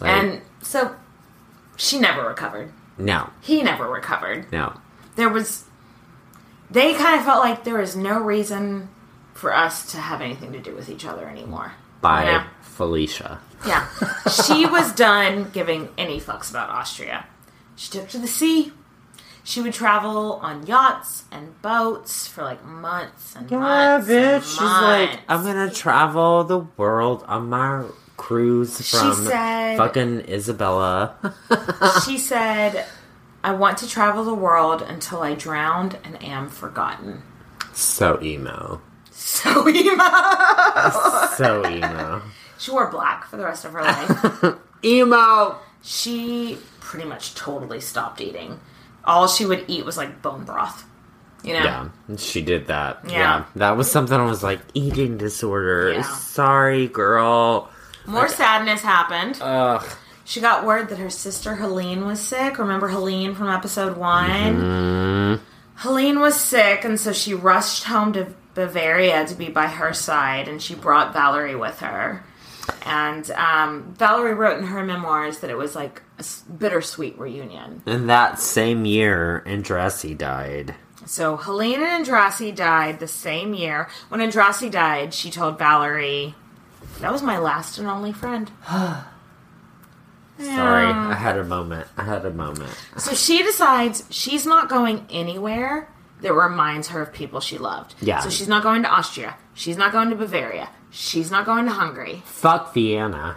[0.00, 0.96] Like, And so
[1.76, 2.72] she never recovered.
[2.98, 4.50] no, He never recovered.
[4.52, 4.72] no.
[5.16, 5.64] There was.
[6.70, 8.88] They kind of felt like there was no reason
[9.32, 11.72] for us to have anything to do with each other anymore.
[12.00, 12.44] By You know?
[12.62, 13.40] Felicia.
[13.66, 13.86] Yeah.
[14.44, 17.26] she was done giving any fucks about Austria.
[17.74, 18.72] She took to the sea.
[19.44, 24.08] She would travel on yachts and boats for like months and Yeah, months.
[24.08, 24.34] bitch.
[24.34, 25.20] and She's like.
[25.28, 27.84] I'm gonna travel the world on my
[28.16, 31.14] cruise She from said- fucking Isabella.
[32.04, 32.86] she said,
[33.44, 37.22] I want to travel the world until I drowned and am forgotten.
[37.72, 38.80] so emo.
[39.26, 40.04] So emo.
[41.34, 42.22] So emo.
[42.58, 44.56] She wore black for the rest of her life.
[44.84, 45.58] emo!
[45.82, 48.60] she pretty much totally stopped eating.
[49.04, 50.84] All she would eat was like bone broth.
[51.42, 51.90] You know?
[52.08, 53.00] Yeah, she did that.
[53.04, 53.12] Yeah.
[53.12, 53.44] Yeah.
[53.56, 55.92] That was something I was like, eating disorder.
[55.92, 56.02] Yeah.
[56.02, 57.68] Sorry, girl.
[58.06, 59.38] More sadness happened.
[59.40, 59.84] Ugh.
[60.24, 62.58] She got word that her sister Helene was sick.
[62.58, 64.30] Remember Helene from episode one?
[64.30, 65.44] Mm-hmm.
[65.76, 70.48] Helene was sick, and so she rushed home to Bavaria to be by her side,
[70.48, 72.24] and she brought Valerie with her.
[72.84, 77.82] And um, Valerie wrote in her memoirs that it was like a bittersweet reunion.
[77.86, 80.74] And that same year, Andrassy died.
[81.04, 83.88] So Helene and Andrassy died the same year.
[84.08, 86.34] When Andrassy died, she told Valerie,
[87.00, 88.50] "That was my last and only friend."
[90.38, 91.86] Sorry, I had a moment.
[91.96, 92.74] I had a moment.
[92.96, 95.88] So she decides she's not going anywhere
[96.20, 97.94] that reminds her of people she loved.
[98.00, 98.20] Yeah.
[98.20, 99.36] So she's not going to Austria.
[99.54, 100.68] She's not going to Bavaria.
[100.90, 102.22] She's not going to Hungary.
[102.24, 103.36] Fuck Vienna.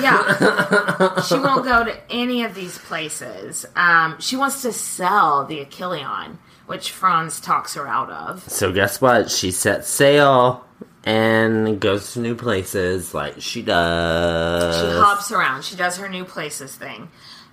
[0.00, 1.20] Yeah.
[1.28, 3.66] she won't go to any of these places.
[3.76, 8.48] Um, she wants to sell the Achilleion, which Franz talks her out of.
[8.50, 9.30] So guess what?
[9.30, 10.64] She sets sail
[11.04, 14.74] and goes to new places like she does.
[14.74, 15.64] She hops around.
[15.64, 17.08] She does her new places thing.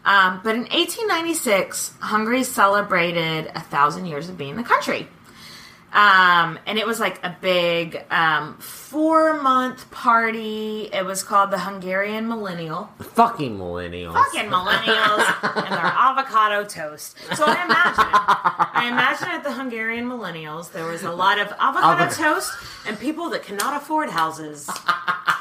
[0.05, 5.07] Um, but in 1896, Hungary celebrated a thousand years of being the country.
[5.93, 10.89] Um, and it was like a big um, four month party.
[10.91, 12.89] It was called the Hungarian Millennial.
[12.99, 14.13] Fucking millennials.
[14.13, 17.15] Fucking millennials and their avocado toast.
[17.35, 18.05] So I imagine,
[18.73, 22.51] I imagine at the Hungarian millennials there was a lot of avocado Avoc- toast
[22.87, 24.67] and people that cannot afford houses.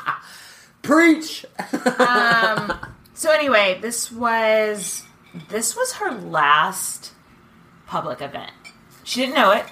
[0.83, 1.47] Preach!
[3.15, 5.05] So anyway, this was
[5.49, 7.13] this was her last
[7.87, 8.53] public event.
[9.05, 9.65] She didn't know it.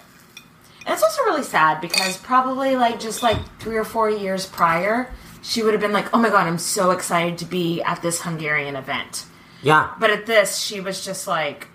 [0.87, 5.13] And it's also really sad because probably like just like three or four years prior,
[5.43, 8.23] she would have been like, "Oh my god, I'm so excited to be at this
[8.23, 9.27] Hungarian event."
[9.63, 11.69] Yeah, But at this, she was just like,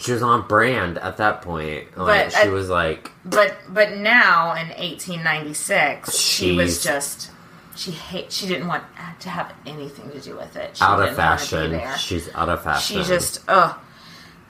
[0.00, 1.96] she was on brand at that point.
[1.96, 7.30] Like, But she was like, but but now in 1896, she was just
[7.76, 8.84] she hate she didn't want
[9.20, 10.76] to have anything to do with it.
[10.76, 11.98] She out of didn't wanna be fashion.
[11.98, 13.02] She's out of fashion.
[13.02, 13.76] She just, ugh.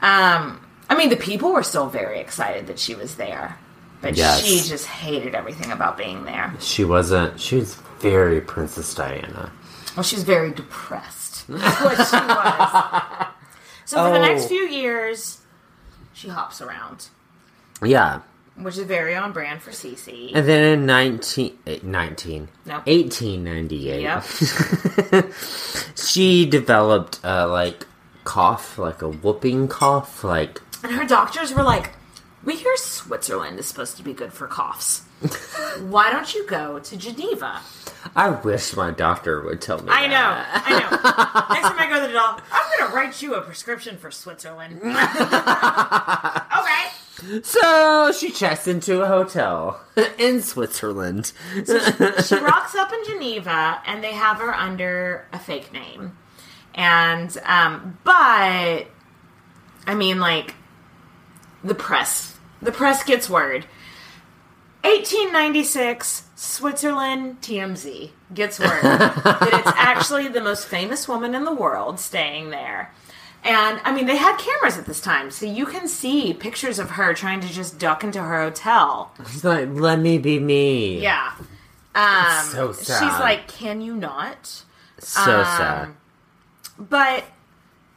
[0.02, 0.60] Um,
[0.90, 3.56] I mean, the people were still very excited that she was there,
[4.02, 4.44] but Yes.
[4.44, 6.52] she just hated everything about being there.
[6.60, 7.40] She wasn't.
[7.40, 9.51] She was very Princess Diana.
[9.96, 11.44] Well, she's very depressed.
[11.48, 13.26] That's what she was.
[13.86, 14.48] So for the next Oh.
[14.48, 15.40] few years,
[16.14, 17.09] she hops around,
[17.82, 18.20] Yeah.
[18.56, 20.31] Which is very on brand for Sisi.
[20.35, 22.74] And then in 19, eh, 19 No.
[22.86, 25.32] 1898, Yep.
[25.97, 27.86] she developed a like
[28.22, 31.90] cough, like a whooping cough, like And her doctors were like,
[32.44, 35.02] "We hear Switzerland is supposed to be good for coughs.
[35.81, 37.60] Why don't you go to Geneva?"
[38.14, 39.89] I wish my doctor would tell me.
[39.90, 40.44] I know.
[40.47, 40.90] I know.
[41.55, 44.76] Next time I go to the doctor, I'm gonna write you a prescription for Switzerland.
[44.85, 44.93] okay.
[47.42, 49.80] So she checks into a hotel
[50.18, 51.32] in Switzerland.
[51.55, 51.60] She
[52.36, 56.16] rocks up in Geneva, and they have her under a fake name.
[56.74, 58.86] And, um, but,
[59.86, 60.55] I mean, like,
[61.62, 62.36] the press.
[62.60, 63.66] The press gets word.
[64.82, 71.98] 1896, Switzerland TMZ gets word that it's actually the most famous woman in the world
[71.98, 72.92] staying there.
[73.45, 76.91] And I mean, they had cameras at this time, so you can see pictures of
[76.93, 79.12] her trying to just duck into her hotel.
[79.31, 81.33] She's like, "Let me be me." Yeah.
[81.95, 82.89] Um, so She's
[83.21, 84.65] like, can you not?
[84.99, 85.89] so Um, sad.
[86.79, 87.25] But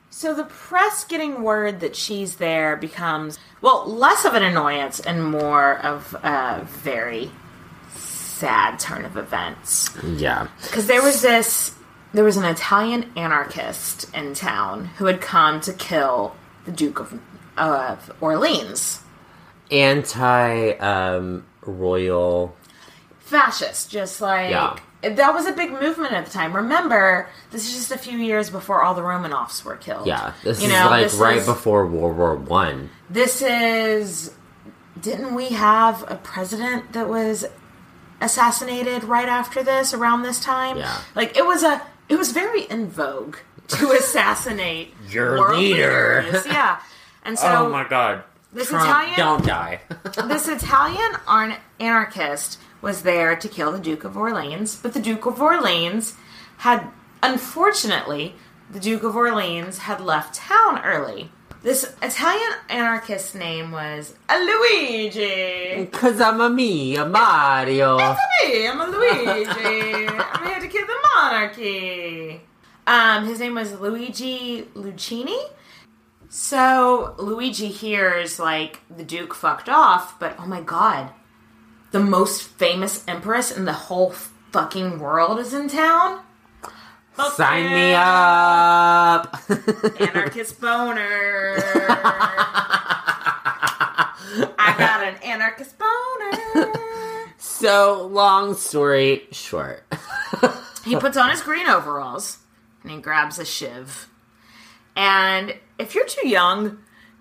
[0.10, 5.24] So the press getting word that she's there becomes, well, less of an annoyance and
[5.26, 7.30] more of a very
[7.95, 9.91] sad turn of events.
[10.03, 10.48] Yeah.
[10.64, 11.74] Because there was this,
[12.13, 16.35] there was an Italian anarchist in town who had come to kill
[16.65, 17.19] the Duke of,
[17.57, 19.01] of Orleans.
[19.69, 22.55] Anti um, royal.
[23.19, 24.49] Fascist, just like.
[24.51, 24.77] Yeah.
[25.03, 26.55] That was a big movement at the time.
[26.55, 30.07] Remember, this is just a few years before all the Romanovs were killed.
[30.07, 30.34] Yeah.
[30.43, 32.89] This You is know, like this right is- before World War One.
[33.09, 34.34] This is.
[34.99, 37.45] Didn't we have a president that was
[38.19, 40.77] assassinated right after this, around this time?
[40.77, 40.97] Yeah.
[41.15, 41.81] Like it was a.
[42.09, 43.38] It was very in vogue
[43.69, 46.23] to assassinate Your world leader.
[46.25, 46.45] leaders.
[46.45, 46.79] Yeah,
[47.23, 48.23] and so oh my God.
[48.53, 49.81] this Trump, Italian- don't die.
[50.27, 55.25] this Italian ar- anarchist was there to kill the Duke of Orleans, but the Duke
[55.25, 56.15] of Orleans
[56.57, 56.88] had,
[57.23, 58.35] unfortunately,
[58.69, 61.31] the Duke of Orleans had left town early.
[61.68, 65.85] This Italian anarchist's name was a Luigi.
[65.88, 67.98] Cause I'm a me, a Mario.
[67.98, 70.07] Hey, I'm a Luigi.
[70.07, 72.39] I'm here to kill the monarchy.
[72.88, 75.38] Um, his name was Luigi Lucheni.
[76.30, 81.11] So Luigi hears like the Duke fucked off, but oh my god,
[81.91, 84.11] the most famous empress in the whole
[84.53, 86.22] fucking world is in town.
[87.18, 89.41] Fuck Sign me up.
[89.99, 91.57] Anarchist boner.
[94.60, 96.72] I got an anarchist boner.
[97.39, 99.84] so long story short.
[100.85, 102.38] He puts on his green overalls
[102.81, 104.07] and he grabs a shiv.
[104.95, 106.77] And if you're too young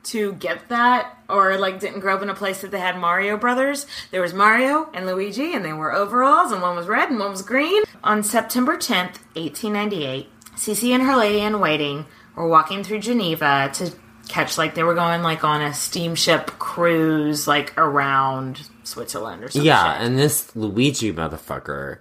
[0.07, 3.37] to get that, or like didn't grow up in a place that they had Mario
[3.37, 7.19] Brothers, there was Mario and Luigi, and they were overalls, and one was red and
[7.19, 7.83] one was green.
[8.05, 13.93] On September 10th, 1898, Sisi and her lady in waiting were walking through Geneva to
[14.29, 19.67] catch, like, they were going like on a steamship cruise, like around Switzerland or something.
[19.67, 21.99] Yeah, and this Luigi motherfucker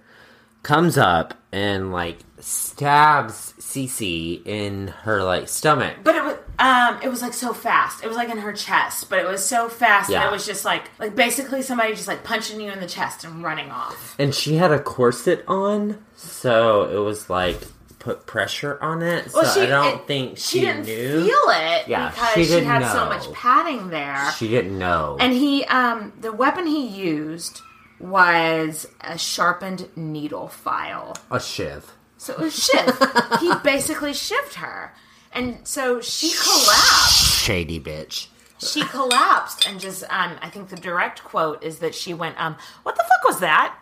[0.62, 5.96] comes up and like stabs Sisi in her like stomach.
[6.02, 8.02] But it was um it was like so fast.
[8.02, 10.20] It was like in her chest, but it was so fast Yeah.
[10.20, 13.24] that it was just like like basically somebody just like punching you in the chest
[13.24, 14.16] and running off.
[14.18, 17.60] And she had a corset on, so it was like
[17.98, 19.30] put pressure on it.
[19.30, 21.24] So I don't it- think she, she, didn't knew.
[21.26, 24.30] feel it Yeah, because she she, had so much padding there.
[24.38, 25.16] She didn't know.
[25.20, 27.60] and he um the weapon he used
[27.98, 31.16] was a sharpened needle file.
[31.30, 31.92] a shiv.
[32.26, 32.98] So it was shiv.
[33.40, 34.92] he basically shivved her.
[35.32, 37.36] And so she collapsed.
[37.44, 38.26] Shady bitch.
[38.58, 42.56] she collapsed and just um i think the direct quote is that she went um
[42.84, 43.74] what the fuck was that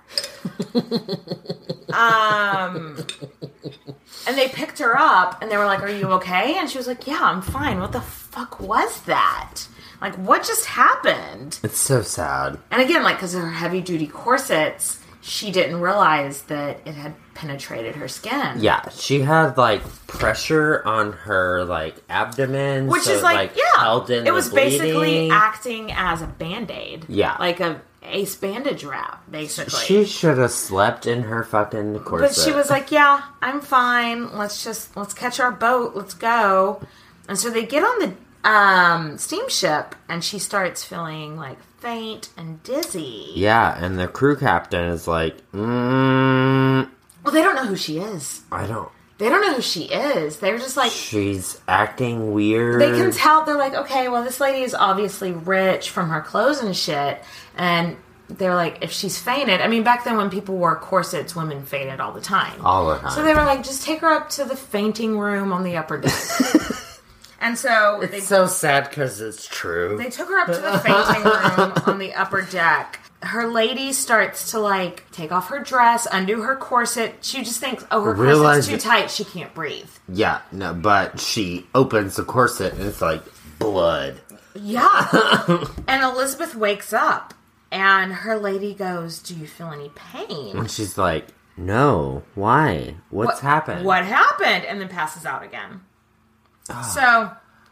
[1.95, 2.97] um
[4.27, 6.89] and they picked her up and they were like are you okay and she was
[6.89, 9.61] like yeah i'm fine what the fuck was that
[10.01, 12.59] like what just happened It's so sad.
[12.73, 17.15] and again like because of her heavy duty corsets she didn't realize that it had
[17.35, 18.57] penetrated her skin.
[18.59, 23.81] Yeah, she had like pressure on her like abdomen, which so is it, like, yeah.
[23.81, 27.07] held in it was basically acting as a band-aid.
[27.09, 27.37] Yeah.
[27.39, 29.81] like a ace bandage wrap basically.
[29.81, 32.37] She should have slept in her fucking corset.
[32.37, 34.37] but she was like yeah i'm fine.
[34.37, 35.95] Let's just let's catch our boat.
[35.95, 36.83] Let's go.
[37.29, 42.63] And so they get on the um steamship and she starts feeling like faint and
[42.63, 43.33] dizzy.
[43.35, 46.89] "Yeah," and the crew captain is like, mm,
[47.25, 48.89] well they don't know who she is "I don't."
[49.19, 52.81] they don't know who she is they're just like She's acting weird.
[52.81, 56.61] they can tell they're like okay well this lady is obviously rich from her clothes
[56.61, 57.23] and shit
[57.57, 57.97] and
[58.29, 62.01] they're like if she's fainted i mean back then when people wore corsets women fainted
[62.01, 63.11] all the time all the time.
[63.11, 65.99] so they were like just take her up to the fainting room on the upper
[65.99, 66.13] deck
[67.45, 69.97] and so they, it's so sad because it's true.
[69.97, 74.51] they took her up to the fainting room on the upper deck her lady starts
[74.51, 78.67] to like take off her dress undo her corset she just thinks oh her Realize
[78.67, 82.83] corset's too it- tight she can't breathe yeah, no, but she opens the corset and
[82.83, 83.23] it's like
[83.59, 84.21] blood.
[84.55, 85.65] Yeah.
[85.89, 87.33] and Elizabeth wakes up
[87.73, 90.57] and her lady goes, Do you feel any pain?
[90.59, 92.97] And she's like, "No, why?
[93.11, 94.65] What's happened?" What happened?
[94.67, 95.81] And then passes out again.
[96.95, 97.31] So,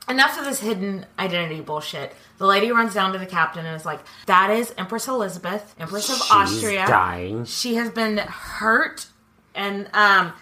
[0.09, 2.15] enough of this hidden identity bullshit.
[2.39, 6.09] The lady runs down to the captain and is like, That is Empress Elizabeth, Empress
[6.11, 6.87] of She's Austria.
[6.87, 7.45] dying.
[7.45, 9.07] She has been hurt.
[9.55, 10.33] And um,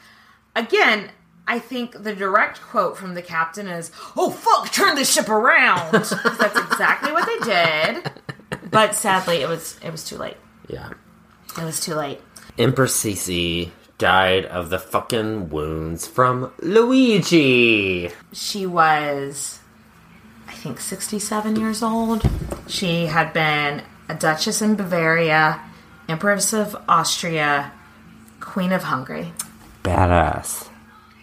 [0.56, 1.10] again,
[1.46, 5.92] I think the direct quote from the captain is, "Oh fuck, turn this ship around."
[5.92, 6.12] That's
[6.56, 8.12] exactly what they did.
[8.70, 10.36] But sadly, it was it was too late.
[10.68, 10.90] Yeah.
[11.58, 12.20] It was too late.
[12.56, 13.70] Empress Sisi
[14.00, 18.10] died of the fucking wounds from Luigi.
[18.32, 19.60] She was,
[20.48, 22.22] I think, 67 years old.
[22.66, 25.60] She had been a Duchess in Bavaria,
[26.08, 27.72] Empress of Austria,
[28.40, 29.34] Queen of Hungary.
[29.84, 30.68] Badass.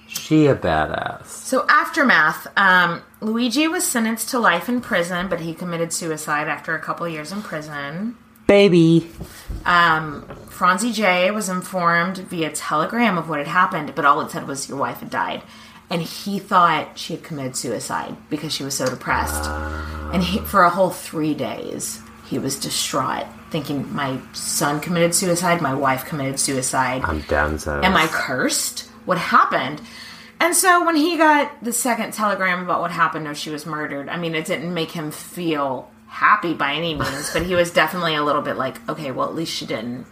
[0.07, 1.25] She a badass.
[1.25, 6.75] So, aftermath um, Luigi was sentenced to life in prison, but he committed suicide after
[6.75, 8.15] a couple years in prison.
[8.45, 9.09] Baby.
[9.65, 10.25] Um,
[10.57, 14.67] Franzi J was informed via telegram of what had happened, but all it said was
[14.67, 15.43] your wife had died.
[15.87, 19.47] And he thought she had committed suicide because she was so depressed.
[20.11, 25.61] And he, for a whole three days, he was distraught, thinking, My son committed suicide,
[25.61, 27.03] my wife committed suicide.
[27.05, 27.79] I'm down so.
[27.83, 28.89] Am I cursed?
[29.05, 29.79] What happened?
[30.39, 34.09] And so when he got the second telegram about what happened, or she was murdered,
[34.09, 38.15] I mean, it didn't make him feel happy by any means, but he was definitely
[38.15, 40.07] a little bit like, okay, well, at least she didn't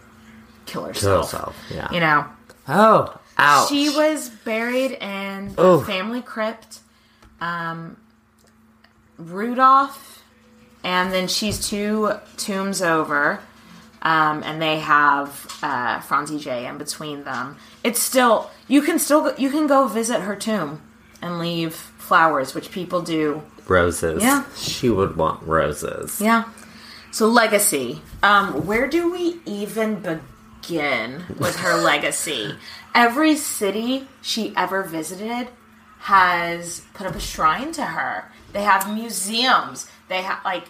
[0.66, 1.30] kill herself.
[1.30, 1.90] Kill herself, yeah.
[1.92, 2.24] You know,
[2.68, 3.68] Oh, ouch.
[3.68, 5.80] she was buried in the Oh.
[5.80, 6.80] family crypt.
[7.40, 7.96] Um,
[9.18, 10.22] Rudolph,
[10.84, 13.40] and then she's two tombs over,
[14.02, 17.56] um, and they have uh, Franzi J in between them.
[17.82, 20.82] It's still you can still go, you can go visit her tomb
[21.22, 23.42] and leave flowers, which people do.
[23.68, 24.22] roses.
[24.22, 24.44] Yeah.
[24.56, 26.20] She would want roses.
[26.20, 26.44] Yeah.
[27.10, 28.02] So legacy.
[28.22, 30.20] Um, where do we even begin
[30.70, 32.56] with her legacy?
[32.94, 35.48] Every city she ever visited
[36.00, 38.30] has put up a shrine to her.
[38.52, 39.88] They have museums.
[40.08, 40.64] They have like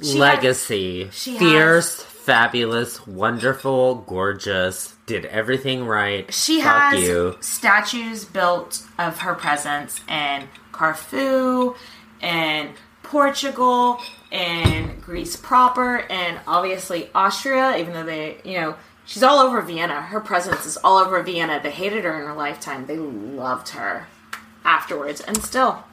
[0.00, 1.08] she Legacy.
[1.12, 4.94] she Fierce, fabulous, wonderful, gorgeous.
[5.06, 6.32] Did everything right.
[6.32, 7.36] She Fuck has you.
[7.40, 11.74] statues built of her presence in Corfu,
[12.20, 12.70] and
[13.02, 14.00] Portugal,
[14.30, 20.02] and Greece proper, and obviously Austria, even though they, you know, she's all over Vienna.
[20.02, 21.60] Her presence is all over Vienna.
[21.62, 22.86] They hated her in her lifetime.
[22.86, 24.06] They loved her
[24.64, 25.84] afterwards, and still.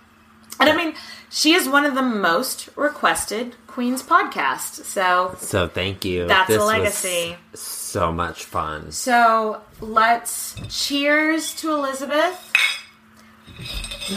[0.60, 0.94] And I mean,
[1.30, 4.84] she is one of the most requested Queen's podcast.
[4.84, 6.28] So So thank you.
[6.28, 7.36] That's a This was legacy.
[7.54, 8.92] so much fun.
[8.92, 12.52] So let's cheers to Elizabeth.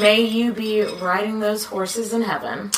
[0.01, 2.71] May you be riding those horses in heaven.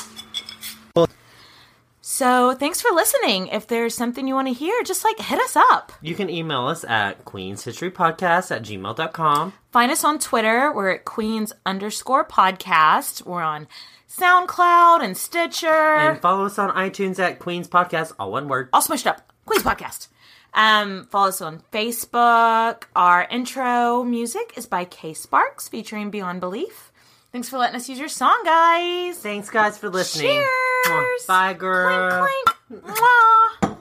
[2.14, 3.48] So thanks for listening.
[3.48, 5.90] If there's something you want to hear, just like hit us up.
[6.00, 9.52] You can email us at queenshistorypodcast at gmail.com.
[9.72, 10.72] Find us on Twitter.
[10.72, 13.26] We're at Queens underscore podcast.
[13.26, 13.66] We're on
[14.08, 15.66] SoundCloud and Stitcher.
[15.66, 18.68] And follow us on iTunes at Queens Podcast, all one word.
[18.72, 19.32] all smushed up.
[19.44, 20.06] Queen's Podcast.
[20.54, 22.84] Um, follow us on Facebook.
[22.94, 26.92] Our intro music is by K Sparks featuring Beyond Belief.
[27.34, 29.18] Thanks for letting us use your song, guys.
[29.18, 30.40] Thanks, guys, for listening.
[30.86, 31.26] Cheers.
[31.26, 32.28] Bye, girl.
[32.28, 32.96] Clink, clink.
[32.96, 33.76] Mwah.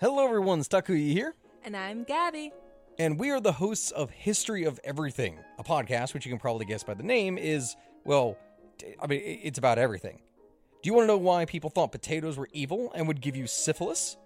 [0.00, 0.58] Hello, everyone.
[0.62, 2.50] Stakuyi here, And I'm Gabby.
[2.98, 6.66] and we are the hosts of History of Everything, a podcast which you can probably
[6.66, 8.36] guess by the name is, well,
[9.00, 10.20] I mean, it's about everything.
[10.82, 13.46] Do you want to know why people thought potatoes were evil and would give you
[13.46, 14.16] syphilis?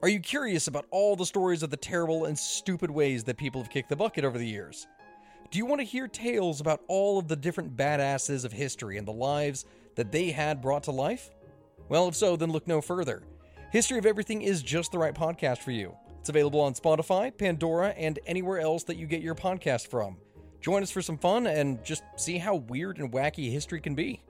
[0.00, 3.60] Are you curious about all the stories of the terrible and stupid ways that people
[3.60, 4.86] have kicked the bucket over the years?
[5.50, 9.08] Do you want to hear tales about all of the different badasses of history and
[9.08, 9.64] the lives
[9.94, 11.30] that they had brought to life?
[11.88, 13.22] Well, if so, then look no further.
[13.72, 15.96] History of Everything is just the right podcast for you.
[16.20, 20.18] It's available on Spotify, Pandora, and anywhere else that you get your podcast from.
[20.60, 24.20] Join us for some fun and just see how weird and wacky history can be.